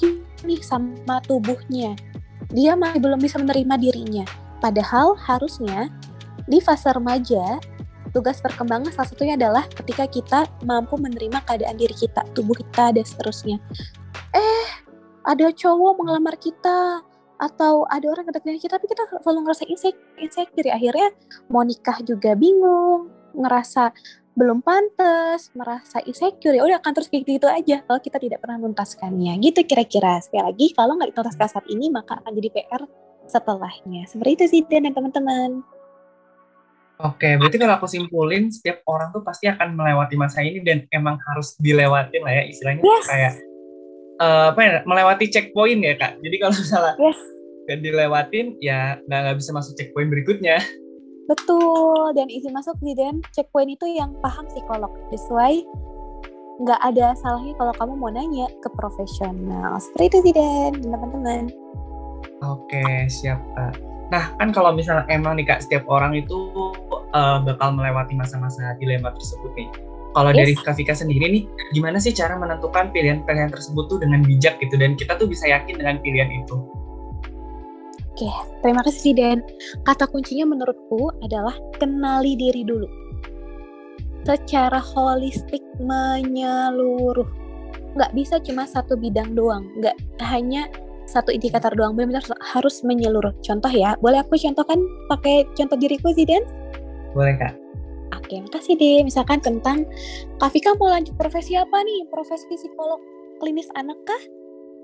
[0.45, 1.97] nih sama tubuhnya.
[2.49, 4.25] Dia masih belum bisa menerima dirinya.
[4.63, 5.89] Padahal harusnya
[6.49, 7.62] di fase remaja
[8.09, 13.05] tugas perkembangan salah satunya adalah ketika kita mampu menerima keadaan diri kita, tubuh kita dan
[13.05, 13.57] seterusnya.
[14.33, 14.67] Eh,
[15.25, 17.05] ada cowok mengelamar kita
[17.39, 21.09] atau ada orang yang kita tapi kita selalu ngerasa insecure, insecure akhirnya
[21.47, 23.07] mau nikah juga bingung,
[23.38, 23.95] ngerasa
[24.39, 28.56] belum pantas, merasa insecure, ya udah akan terus kayak gitu, aja kalau kita tidak pernah
[28.63, 29.36] menuntaskannya.
[29.43, 30.23] Gitu kira-kira.
[30.23, 32.88] Sekali lagi, kalau nggak dituntaskan saat ini, maka akan jadi PR
[33.28, 34.08] setelahnya.
[34.08, 35.60] Seperti itu sih, Dan teman-teman.
[36.99, 41.15] Oke, berarti kalau aku simpulin, setiap orang tuh pasti akan melewati masa ini dan emang
[41.32, 43.08] harus dilewatin lah ya, istilahnya yes.
[43.08, 43.34] kayak
[44.19, 46.19] uh, apa ya, melewati checkpoint ya kak.
[46.19, 47.19] Jadi kalau misalnya yes.
[47.80, 50.60] dilewatin, ya nggak bisa masuk checkpoint berikutnya.
[51.29, 54.89] Betul, dan izin masuk nih Dan, checkpoint itu yang paham psikolog.
[55.13, 55.61] That's why
[56.59, 59.77] nggak ada salahnya kalau kamu mau nanya ke profesional.
[59.77, 61.53] Seperti itu sih Dan, teman-teman.
[62.41, 63.77] Oke, siap Kak.
[64.09, 66.49] Nah, kan kalau misalnya emang nih Kak, setiap orang itu
[67.13, 69.69] uh, bakal melewati masa-masa dilema tersebut nih.
[70.17, 70.37] Kalau yes.
[70.41, 71.43] dari Kak Vika sendiri nih,
[71.77, 75.77] gimana sih cara menentukan pilihan-pilihan tersebut tuh dengan bijak gitu, dan kita tuh bisa yakin
[75.77, 76.57] dengan pilihan itu?
[78.19, 79.39] Oke, terima kasih Dan.
[79.88, 82.84] Kata kuncinya menurutku adalah kenali diri dulu.
[84.27, 87.23] Secara holistik menyeluruh.
[87.95, 89.71] Nggak bisa cuma satu bidang doang.
[89.79, 89.95] Nggak
[90.27, 90.67] hanya
[91.08, 91.95] satu indikator doang.
[91.95, 93.32] Benar-benar harus menyeluruh.
[93.39, 96.43] Contoh ya, boleh aku contohkan pakai contoh diriku sih Dan?
[97.15, 97.55] Boleh Kak.
[98.19, 98.99] Oke, makasih deh.
[98.99, 99.88] Misalkan tentang
[100.43, 102.03] Kak Vika mau lanjut profesi apa nih?
[102.12, 102.99] Profesi psikolog
[103.39, 104.19] klinis anak kah?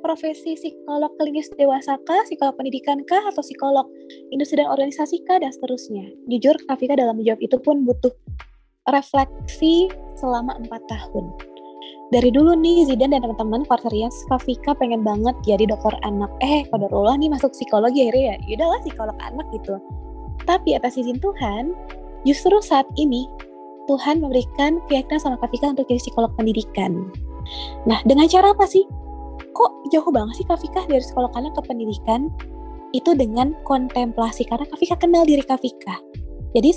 [0.06, 3.90] Profesi psikolog klinis dewasa kah, psikolog pendidikan kah, atau psikolog
[4.30, 6.14] industri dan organisasi kah, dan seterusnya.
[6.30, 8.14] Jujur, Kafika dalam menjawab itu pun butuh
[8.94, 11.34] refleksi selama empat tahun.
[12.14, 16.30] Dari dulu nih Zidan dan teman-teman Quarterians, Kafika pengen banget jadi dokter anak.
[16.46, 18.54] Eh, kodarullah nih masuk psikologi akhirnya ya.
[18.54, 19.82] Yaudahlah psikolog anak gitu.
[20.46, 21.74] Tapi atas izin Tuhan,
[22.22, 23.26] justru saat ini
[23.90, 27.10] Tuhan memberikan keyakinan sama Kafika untuk jadi psikolog pendidikan.
[27.90, 28.86] Nah, dengan cara apa sih?
[29.56, 32.28] Kok jauh banget sih Kak Fika dari sekolah anak ke pendidikan?
[32.92, 35.96] Itu dengan kontemplasi, karena Kak Fika kenal diri Kak Fika.
[36.56, 36.72] Jadi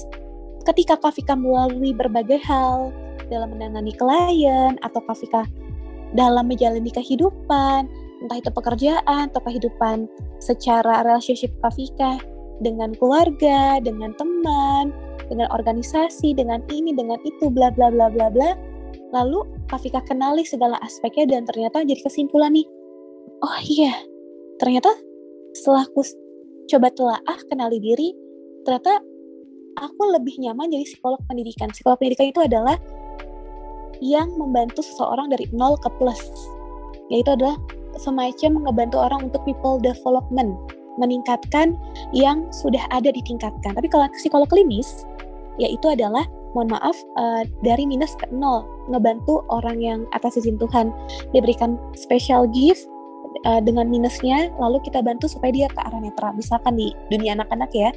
[0.66, 2.90] ketika Kafika melalui berbagai hal
[3.30, 5.46] dalam menangani klien atau Kafika
[6.12, 7.86] dalam menjalani kehidupan,
[8.24, 10.10] entah itu pekerjaan atau kehidupan
[10.42, 12.18] secara relationship Kafika
[12.58, 14.90] dengan keluarga, dengan teman,
[15.30, 18.58] dengan organisasi, dengan ini, dengan itu, bla bla bla bla bla.
[19.08, 22.66] Lalu Kafika kenali segala aspeknya dan ternyata jadi kesimpulan nih,
[23.44, 23.92] oh iya,
[24.60, 24.88] ternyata
[25.56, 26.04] setelah aku
[26.68, 28.12] coba telaah kenali diri,
[28.64, 29.00] ternyata
[29.80, 31.72] aku lebih nyaman jadi psikolog pendidikan.
[31.72, 32.76] Psikolog pendidikan itu adalah
[34.04, 36.20] yang membantu seseorang dari nol ke plus,
[37.12, 37.56] yaitu adalah
[37.98, 40.54] semacam ngebantu orang untuk people development,
[41.00, 41.74] meningkatkan
[42.14, 43.74] yang sudah ada ditingkatkan.
[43.74, 45.04] Tapi kalau psikolog klinis,
[45.58, 50.92] yaitu adalah mohon maaf uh, dari minus ke nol, ngebantu orang yang atas izin Tuhan
[51.32, 52.88] diberikan special gift
[53.44, 56.32] uh, dengan minusnya, lalu kita bantu supaya dia ke arah netral.
[56.34, 57.90] Misalkan di dunia anak-anak ya,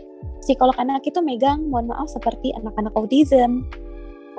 [0.43, 3.65] psikolog anak itu megang, mohon maaf seperti anak-anak autism,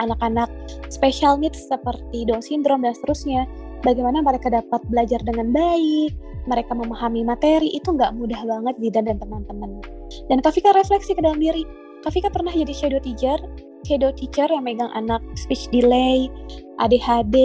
[0.01, 0.49] anak-anak
[0.89, 3.45] special needs seperti Down syndrome dan seterusnya
[3.87, 6.15] bagaimana mereka dapat belajar dengan baik,
[6.47, 9.83] mereka memahami materi itu nggak mudah banget Zidan dan teman-teman.
[10.31, 11.63] Dan Kafika refleksi ke dalam diri.
[12.03, 13.39] Kafika pernah jadi shadow teacher,
[13.87, 16.31] shadow teacher yang megang anak speech delay,
[16.79, 17.37] ADHD,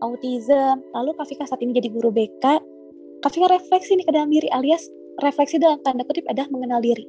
[0.00, 0.82] autism.
[0.94, 2.44] Lalu Kafika saat ini jadi guru BK.
[3.24, 4.86] Kafika refleksi nih ke dalam diri alias
[5.24, 7.04] refleksi dalam tanda kutip adalah mengenal diri.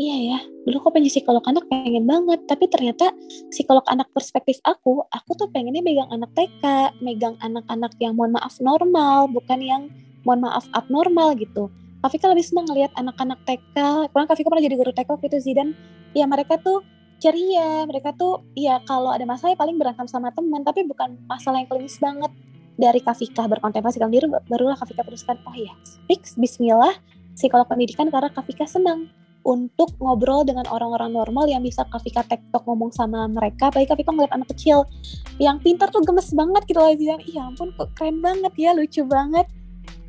[0.00, 2.40] Iya ya dulu kok pengen psikolog anak pengen banget.
[2.48, 3.12] Tapi ternyata
[3.52, 8.56] psikolog anak perspektif aku aku tuh pengennya megang anak TK megang anak-anak yang mohon maaf
[8.58, 9.82] normal bukan yang
[10.24, 11.68] mohon maaf abnormal gitu.
[12.02, 13.76] Kafika lebih senang ngelihat anak-anak TK
[14.10, 15.76] kurang Kafika pernah jadi guru TK gitu Zidan.
[16.12, 16.84] Ya mereka tuh
[17.22, 21.62] ceria mereka tuh ya kalau ada masalah ya paling berantem sama teman tapi bukan masalah
[21.62, 22.34] yang klinis banget
[22.74, 25.70] dari Kafika berkontemplasi dalam diri barulah Kafika teruskan oh ya
[26.10, 26.98] fix Bismillah
[27.38, 29.06] psikolog pendidikan karena Kafika senang
[29.42, 33.74] untuk ngobrol dengan orang-orang normal yang bisa Kafika tektok ngomong sama mereka.
[33.74, 34.86] Tapi Kafika ngeliat anak kecil
[35.42, 36.94] yang pintar tuh gemes banget gitu loh.
[36.94, 39.50] Bilang, iya ampun kok keren banget ya, lucu banget.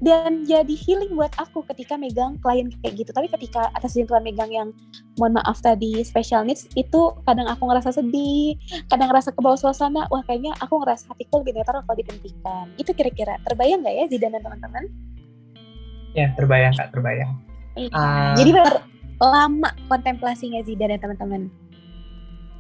[0.03, 3.11] Dan jadi healing buat aku ketika megang klien kayak gitu.
[3.15, 4.69] Tapi ketika atas izin Tuhan megang yang
[5.15, 8.59] mohon maaf tadi special needs, itu kadang aku ngerasa sedih,
[8.91, 12.65] kadang ngerasa ke bawah suasana, wah kayaknya aku ngerasa hatiku lebih netral kalau dihentikan.
[12.75, 14.83] Itu kira-kira terbayang nggak ya Zidan dan teman-teman?
[16.13, 17.31] Ya, terbayang Kak, terbayang.
[17.73, 18.85] Uh, Jadi benar
[19.17, 21.49] lama kontemplasinya Zida dan teman-teman.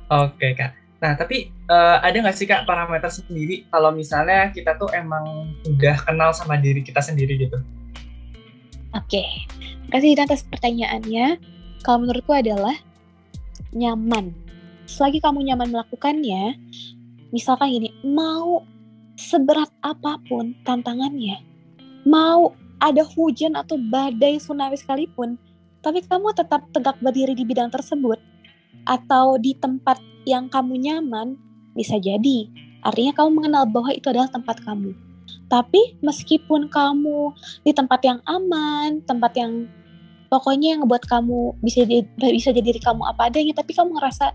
[0.09, 0.82] Oke kak.
[1.03, 5.99] Nah tapi uh, ada nggak sih kak parameter sendiri kalau misalnya kita tuh emang udah
[6.07, 7.59] kenal sama diri kita sendiri gitu?
[8.95, 9.25] Oke,
[9.91, 11.43] kasih atas pertanyaannya.
[11.83, 12.79] Kalau menurutku adalah
[13.75, 14.31] nyaman.
[14.87, 16.55] Selagi kamu nyaman melakukannya,
[17.35, 18.63] misalkan gini, mau
[19.17, 21.41] seberat apa pun tantangannya,
[22.07, 25.35] mau ada hujan atau badai tsunami sekalipun,
[25.81, 28.21] tapi kamu tetap tegak berdiri di bidang tersebut
[28.85, 31.35] atau di tempat yang kamu nyaman,
[31.77, 32.47] bisa jadi.
[32.83, 34.91] Artinya kamu mengenal bahwa itu adalah tempat kamu.
[35.47, 37.31] Tapi meskipun kamu
[37.63, 39.69] di tempat yang aman, tempat yang
[40.27, 44.33] pokoknya yang ngebuat kamu bisa jadi, bisa jadi diri kamu apa adanya, tapi kamu ngerasa,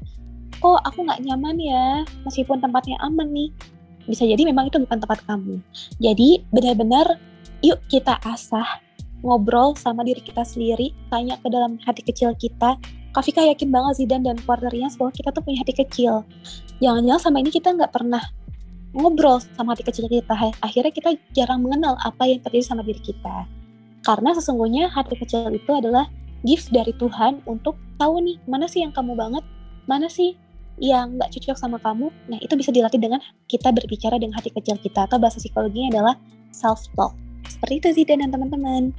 [0.63, 1.87] kok aku nggak nyaman ya,
[2.25, 3.51] meskipun tempatnya aman nih.
[4.09, 5.61] Bisa jadi memang itu bukan tempat kamu.
[6.01, 7.21] Jadi benar-benar
[7.61, 8.81] yuk kita asah
[9.21, 12.79] ngobrol sama diri kita sendiri, tanya ke dalam hati kecil kita.
[13.17, 16.23] Kafika yakin banget Zidan dan partnernya bahwa kita tuh punya hati kecil.
[16.79, 18.21] Jangan-jangan sama ini kita nggak pernah
[18.93, 20.35] ngobrol sama hati kecil kita.
[20.61, 23.49] Akhirnya kita jarang mengenal apa yang terjadi sama diri kita.
[24.05, 26.07] Karena sesungguhnya hati kecil itu adalah
[26.47, 29.43] gift dari Tuhan untuk tahu nih mana sih yang kamu banget,
[29.91, 30.39] mana sih
[30.79, 32.13] yang nggak cocok sama kamu.
[32.31, 33.19] Nah itu bisa dilatih dengan
[33.51, 36.15] kita berbicara dengan hati kecil kita atau bahasa psikologinya adalah
[36.55, 37.17] self talk.
[37.49, 38.95] Seperti itu sih dan teman-teman.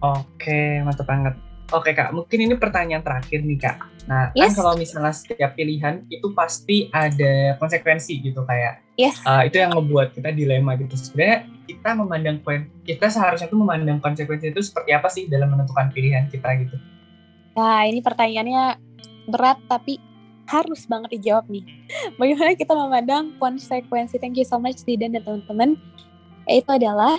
[0.00, 1.36] Oke, mantap banget.
[1.70, 3.78] Oke kak, mungkin ini pertanyaan terakhir nih kak.
[4.10, 4.58] Nah, kan yes.
[4.58, 8.82] kan kalau misalnya setiap pilihan itu pasti ada konsekuensi gitu kayak.
[8.98, 9.22] Yes.
[9.22, 10.98] Uh, itu yang ngebuat kita dilema gitu.
[10.98, 12.42] Sebenarnya kita memandang
[12.82, 16.74] kita seharusnya tuh memandang konsekuensi itu seperti apa sih dalam menentukan pilihan kita gitu.
[17.54, 18.64] Nah, ini pertanyaannya
[19.30, 20.02] berat tapi
[20.50, 21.62] harus banget dijawab nih.
[22.18, 24.18] Bagaimana kita memandang konsekuensi?
[24.18, 25.78] Thank you so much Didan dan teman-teman
[26.50, 27.14] itu adalah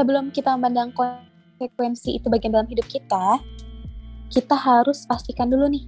[0.00, 1.29] sebelum kita memandang konsekuensi
[1.68, 3.36] itu bagian dalam hidup kita,
[4.32, 5.84] kita harus pastikan dulu nih,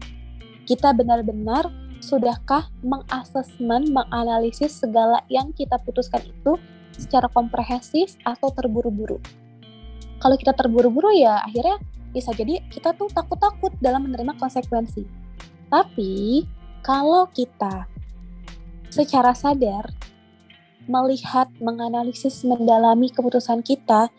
[0.68, 6.58] kita benar-benar sudahkah mengasesmen, menganalisis segala yang kita putuskan itu
[6.92, 9.16] secara komprehensif atau terburu-buru.
[10.20, 11.80] Kalau kita terburu-buru ya akhirnya
[12.12, 15.08] bisa jadi kita tuh takut-takut dalam menerima konsekuensi.
[15.72, 16.44] Tapi
[16.84, 17.88] kalau kita
[18.92, 19.88] secara sadar
[20.84, 24.10] melihat, menganalisis, mendalami keputusan kita,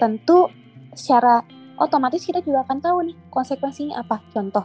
[0.00, 0.48] tentu
[0.96, 1.44] secara
[1.76, 4.24] otomatis kita juga akan tahu nih konsekuensinya apa.
[4.32, 4.64] Contoh,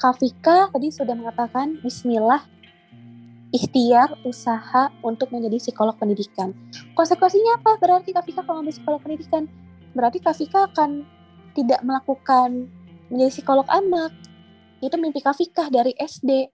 [0.00, 2.42] Kafika tadi sudah mengatakan Bismillah
[3.54, 6.50] ikhtiar usaha untuk menjadi psikolog pendidikan.
[6.98, 7.78] Konsekuensinya apa?
[7.78, 9.46] Berarti Kafika kalau menjadi psikolog pendidikan,
[9.94, 11.06] berarti Kafika akan
[11.54, 12.66] tidak melakukan
[13.14, 14.10] menjadi psikolog anak.
[14.82, 16.50] Itu mimpi Kafika dari SD.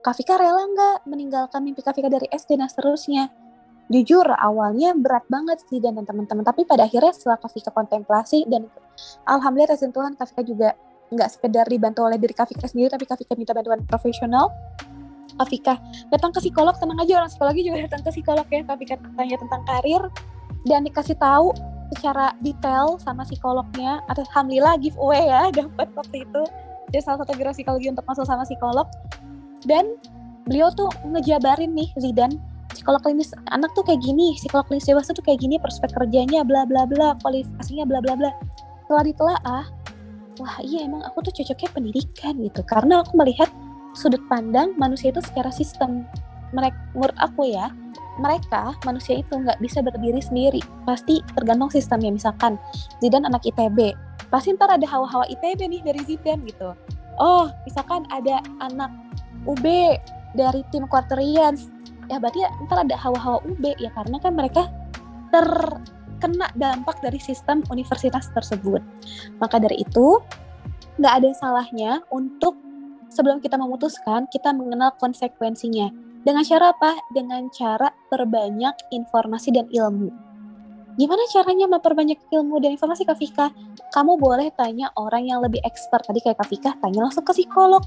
[0.00, 3.28] Kafika rela nggak meninggalkan mimpi Kafika dari SD dan seterusnya?
[3.88, 6.44] Jujur, awalnya berat banget sih dan teman-teman.
[6.44, 8.68] Tapi pada akhirnya setelah Kafika kontemplasi dan
[9.24, 10.76] Alhamdulillah rezim Tuhan Kafika juga
[11.08, 14.52] nggak sekedar dibantu oleh diri Kafika sendiri, tapi Kafika minta bantuan profesional.
[15.40, 15.80] Kafika
[16.12, 18.60] datang ke psikolog, tenang aja orang psikologi juga datang ke psikolog ya.
[18.68, 20.02] Kafika tanya tentang karir
[20.68, 21.56] dan dikasih tahu
[21.96, 24.04] secara detail sama psikolognya.
[24.12, 26.42] Alhamdulillah giveaway ya dapat waktu itu.
[26.92, 28.84] Dia salah satu guru psikologi untuk masuk sama psikolog.
[29.64, 29.96] Dan
[30.44, 32.36] beliau tuh ngejabarin nih Zidan
[32.78, 36.62] psikolog klinis anak tuh kayak gini, psikolog klinis dewasa tuh kayak gini, prospek kerjanya bla
[36.62, 38.30] bla bla, kualifikasinya bla bla bla.
[38.86, 39.64] Setelah ditelaah,
[40.38, 42.62] wah iya emang aku tuh cocoknya pendidikan gitu.
[42.62, 43.50] Karena aku melihat
[43.98, 46.06] sudut pandang manusia itu secara sistem.
[46.54, 47.74] Mereka menurut aku ya
[48.22, 50.62] mereka manusia itu nggak bisa berdiri sendiri.
[50.86, 52.14] Pasti tergantung sistemnya.
[52.14, 52.54] Misalkan
[53.02, 53.94] Zidan anak ITB
[54.28, 56.76] pasti ntar ada hawa-hawa ITB nih dari Zidan gitu.
[57.18, 58.92] Oh misalkan ada anak
[59.48, 59.64] UB
[60.36, 61.72] dari tim Quarterians
[62.08, 64.68] ya berarti ntar ada hawa-hawa UB ya karena kan mereka
[65.28, 68.80] terkena dampak dari sistem universitas tersebut
[69.40, 70.20] maka dari itu
[70.98, 72.56] nggak ada salahnya untuk
[73.08, 76.92] sebelum kita memutuskan kita mengenal konsekuensinya dengan cara apa?
[77.14, 80.10] Dengan cara perbanyak informasi dan ilmu.
[80.98, 83.46] Gimana caranya memperbanyak ilmu dan informasi Kak Fika?
[83.94, 86.02] Kamu boleh tanya orang yang lebih expert.
[86.02, 87.86] Tadi kayak Kak Fika, tanya langsung ke psikolog.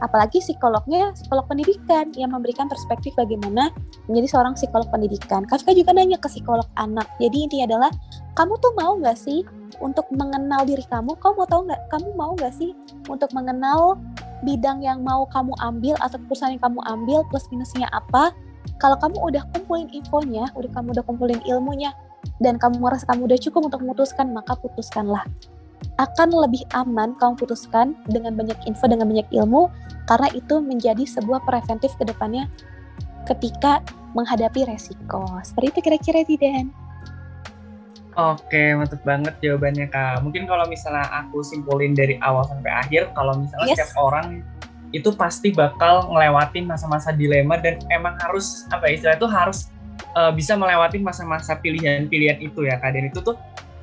[0.00, 3.68] Apalagi psikolognya psikolog pendidikan yang memberikan perspektif bagaimana
[4.08, 5.44] menjadi seorang psikolog pendidikan.
[5.44, 7.06] Kak Fika juga nanya ke psikolog anak.
[7.20, 7.90] Jadi intinya adalah,
[8.34, 9.44] kamu tuh mau nggak sih
[9.84, 11.16] untuk mengenal diri kamu?
[11.20, 11.80] Kamu mau tahu nggak?
[11.92, 12.72] Kamu mau nggak sih
[13.12, 14.00] untuk mengenal
[14.44, 18.32] bidang yang mau kamu ambil atau perusahaan yang kamu ambil plus minusnya apa
[18.80, 21.92] kalau kamu udah kumpulin infonya udah kamu udah kumpulin ilmunya
[22.40, 25.24] dan kamu merasa kamu udah cukup untuk memutuskan maka putuskanlah
[26.00, 29.68] akan lebih aman kamu putuskan dengan banyak info dengan banyak ilmu
[30.08, 32.48] karena itu menjadi sebuah preventif ke depannya
[33.28, 33.84] ketika
[34.16, 36.72] menghadapi resiko seperti itu kira-kira tidak
[38.18, 40.26] Oke, mantap banget jawabannya Kak.
[40.26, 43.78] Mungkin kalau misalnya aku simpulin dari awal sampai akhir, kalau misalnya yes.
[43.78, 44.42] setiap orang
[44.90, 49.70] itu pasti bakal ngelewatin masa-masa dilema dan emang harus apa ya istilah itu harus
[50.18, 52.98] uh, bisa melewati masa-masa pilihan-pilihan itu ya Kak.
[52.98, 53.38] Dan itu tuh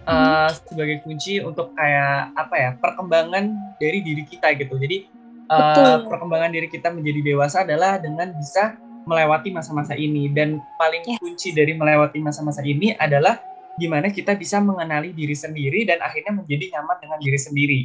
[0.07, 4.79] uh, sebagai kunci untuk kayak apa ya perkembangan dari diri kita gitu.
[4.79, 5.07] Jadi
[5.51, 11.19] uh, perkembangan diri kita menjadi dewasa adalah dengan bisa melewati masa-masa ini dan paling yes.
[11.23, 13.39] kunci dari melewati masa-masa ini adalah
[13.79, 17.79] gimana kita bisa mengenali diri sendiri dan akhirnya menjadi nyaman dengan diri sendiri.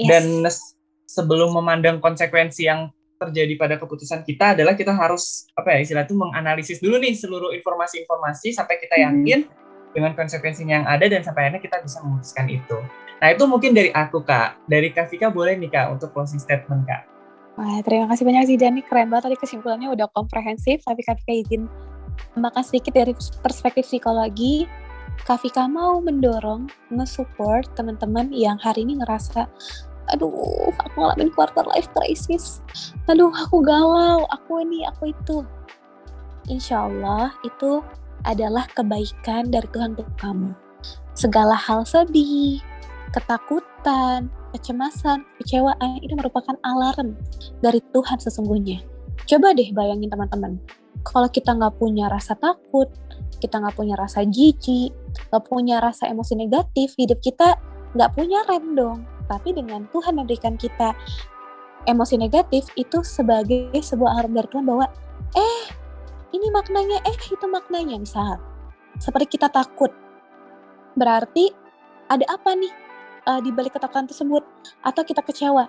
[0.00, 0.08] Yes.
[0.08, 0.24] Dan
[1.04, 2.88] sebelum memandang konsekuensi yang
[3.20, 7.54] terjadi pada keputusan kita adalah kita harus apa ya istilah itu menganalisis dulu nih seluruh
[7.54, 9.04] informasi-informasi sampai kita hmm.
[9.06, 9.61] yakin hmm.
[9.92, 12.76] Dengan konsekuensinya yang ada dan sampai akhirnya kita bisa memutuskan itu.
[13.22, 16.88] Nah itu mungkin dari aku kak, dari Kak Vika boleh nih kak untuk closing statement
[16.88, 17.06] kak.
[17.60, 19.28] Wah, terima kasih banyak sih Dani, keren banget.
[19.28, 21.68] Tadi kesimpulannya udah komprehensif, tapi Kak Vika izin
[22.32, 23.12] tambahkan sedikit dari
[23.44, 24.64] perspektif psikologi.
[25.28, 29.44] Kafika mau mendorong, nge-support teman-teman yang hari ini ngerasa
[30.10, 32.64] aduh aku ngalamin quarter life crisis.
[33.06, 35.44] Aduh aku galau aku ini aku itu.
[36.50, 37.84] Insya Allah itu
[38.26, 40.50] adalah kebaikan dari Tuhan untuk kamu.
[41.12, 42.62] Segala hal sedih
[43.12, 47.16] ketakutan kecemasan kecewaan itu merupakan alarm
[47.60, 48.80] dari Tuhan sesungguhnya.
[49.28, 50.56] Coba deh bayangin teman-teman.
[51.02, 52.88] Kalau kita nggak punya rasa takut
[53.42, 54.94] kita nggak punya rasa jijik,
[55.34, 57.58] nggak punya rasa emosi negatif, hidup kita
[57.98, 59.02] nggak punya rem dong.
[59.26, 60.94] Tapi dengan Tuhan memberikan kita
[61.90, 64.86] emosi negatif itu sebagai sebuah alarm dari Tuhan bahwa
[65.34, 65.74] eh
[66.32, 68.40] ini maknanya, eh itu maknanya misal
[69.00, 69.92] seperti kita takut
[70.96, 71.48] berarti
[72.12, 72.72] ada apa nih
[73.24, 74.44] uh, di balik ketakutan tersebut
[74.84, 75.64] atau kita kecewa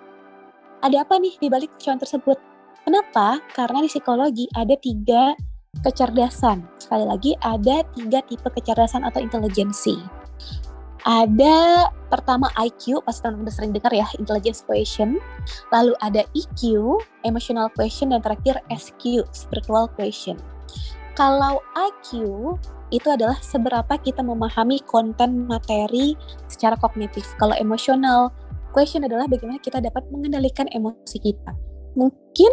[0.84, 2.36] ada apa nih di balik kecewaan tersebut
[2.84, 5.32] kenapa karena di psikologi ada tiga
[5.82, 6.62] kecerdasan.
[6.78, 9.98] Sekali lagi ada tiga tipe kecerdasan atau intelijensi.
[11.04, 15.20] Ada pertama IQ, pasti teman-teman udah sering dengar ya, intelligence question.
[15.76, 16.96] Lalu ada EQ,
[17.28, 20.40] emotional question, dan terakhir SQ, spiritual question.
[21.14, 22.18] Kalau IQ
[22.90, 26.18] itu adalah seberapa kita memahami konten materi
[26.50, 27.26] secara kognitif.
[27.38, 28.34] Kalau emotional
[28.74, 31.54] question adalah bagaimana kita dapat mengendalikan emosi kita.
[31.94, 32.52] Mungkin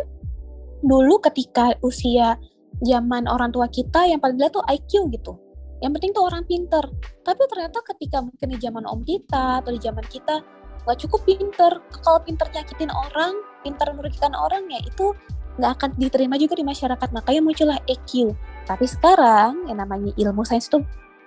[0.84, 2.36] dulu ketika usia
[2.84, 5.36] zaman orang tua kita yang paling dilihat tuh IQ gitu.
[5.80, 6.84] Yang penting tuh orang pinter.
[7.24, 10.44] Tapi ternyata ketika mungkin di zaman om kita atau di zaman kita
[10.84, 11.72] nggak cukup pinter.
[12.04, 13.32] Kalau pinter nyakitin orang,
[13.64, 15.12] pintar merugikan orang ya itu
[15.60, 18.32] nggak akan diterima juga di masyarakat makanya muncullah EQ
[18.64, 20.80] tapi sekarang yang namanya ilmu sains itu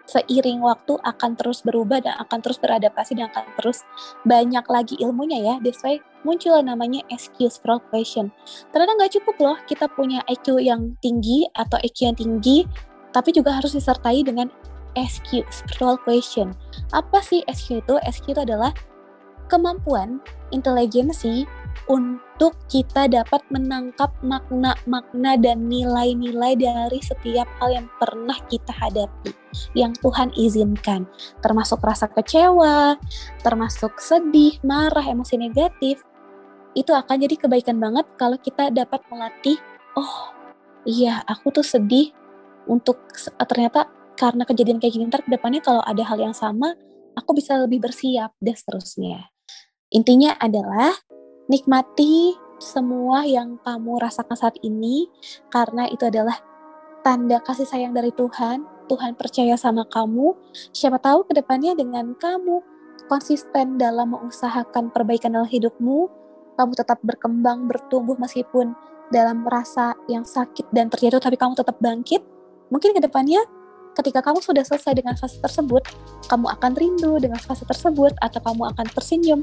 [0.04, 3.88] seiring waktu akan terus berubah dan akan terus beradaptasi dan akan terus
[4.28, 5.56] banyak lagi ilmunya ya.
[5.64, 8.32] That's why muncul namanya SQ spiritual question.
[8.76, 12.68] Ternyata nggak cukup loh kita punya IQ yang tinggi atau IQ yang tinggi,
[13.16, 14.52] tapi juga harus disertai dengan
[14.94, 16.52] SQ spiritual question.
[16.92, 17.96] Apa sih SQ itu?
[18.04, 18.76] SQ itu adalah
[19.48, 20.20] kemampuan
[20.52, 21.48] intelijensi
[21.92, 29.36] untuk kita dapat menangkap makna-makna dan nilai-nilai dari setiap hal yang pernah kita hadapi,
[29.76, 31.04] yang Tuhan izinkan,
[31.44, 32.96] termasuk rasa kecewa,
[33.44, 36.00] termasuk sedih, marah, emosi negatif.
[36.74, 39.60] Itu akan jadi kebaikan banget kalau kita dapat melatih,
[40.00, 40.34] oh
[40.88, 42.12] iya aku tuh sedih
[42.66, 43.12] untuk
[43.44, 46.78] ternyata karena kejadian kayak gini ntar ke depannya kalau ada hal yang sama,
[47.18, 49.30] aku bisa lebih bersiap dan seterusnya.
[49.94, 50.94] Intinya adalah
[51.52, 55.12] nikmati semua yang kamu rasakan saat ini
[55.52, 56.40] karena itu adalah
[57.04, 58.64] tanda kasih sayang dari Tuhan.
[58.88, 60.36] Tuhan percaya sama kamu.
[60.76, 62.64] Siapa tahu ke depannya dengan kamu
[63.08, 66.08] konsisten dalam mengusahakan perbaikan dalam hidupmu,
[66.56, 68.72] kamu tetap berkembang, bertumbuh meskipun
[69.12, 72.24] dalam rasa yang sakit dan terjatuh, tapi kamu tetap bangkit.
[72.72, 73.44] Mungkin ke depannya
[73.94, 75.84] ketika kamu sudah selesai dengan fase tersebut,
[76.32, 79.40] kamu akan rindu dengan fase tersebut, atau kamu akan tersenyum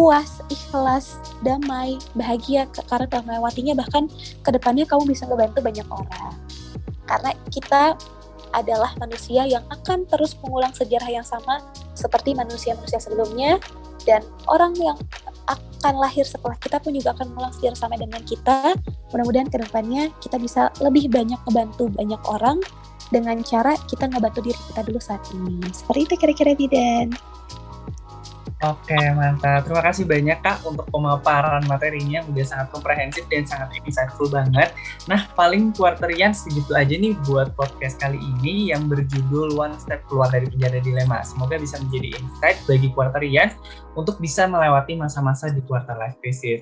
[0.00, 4.08] puas, ikhlas, damai, bahagia karena telah melewatinya bahkan
[4.40, 6.32] ke depannya kamu bisa membantu banyak orang.
[7.04, 8.00] Karena kita
[8.56, 11.60] adalah manusia yang akan terus mengulang sejarah yang sama
[11.92, 13.60] seperti manusia-manusia sebelumnya
[14.08, 14.96] dan orang yang
[15.52, 18.72] akan lahir setelah kita pun juga akan mengulang sejarah sama dengan kita.
[19.12, 22.56] Mudah-mudahan ke depannya kita bisa lebih banyak membantu banyak orang
[23.12, 25.60] dengan cara kita ngebantu diri kita dulu saat ini.
[25.76, 27.29] Seperti itu kira-kira Bidan.
[28.60, 29.64] Oke, mantap.
[29.64, 34.76] Terima kasih banyak Kak untuk pemaparan materinya udah sangat komprehensif dan sangat insightful banget.
[35.08, 40.28] Nah, paling kuarterian segitu aja nih buat podcast kali ini yang berjudul One Step Keluar
[40.28, 41.24] dari Penjara Dilema.
[41.24, 43.48] Semoga bisa menjadi insight bagi kuarterian
[43.96, 46.60] untuk bisa melewati masa-masa di quarter life crisis.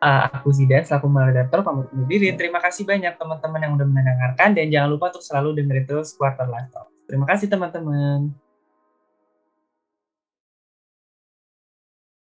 [0.00, 2.32] Uh, aku Zidan, selaku moderator pamit undur diri.
[2.40, 6.48] Terima kasih banyak teman-teman yang udah mendengarkan dan jangan lupa untuk selalu dengerin terus quarter
[6.48, 6.88] life talk.
[7.04, 8.43] Terima kasih teman-teman.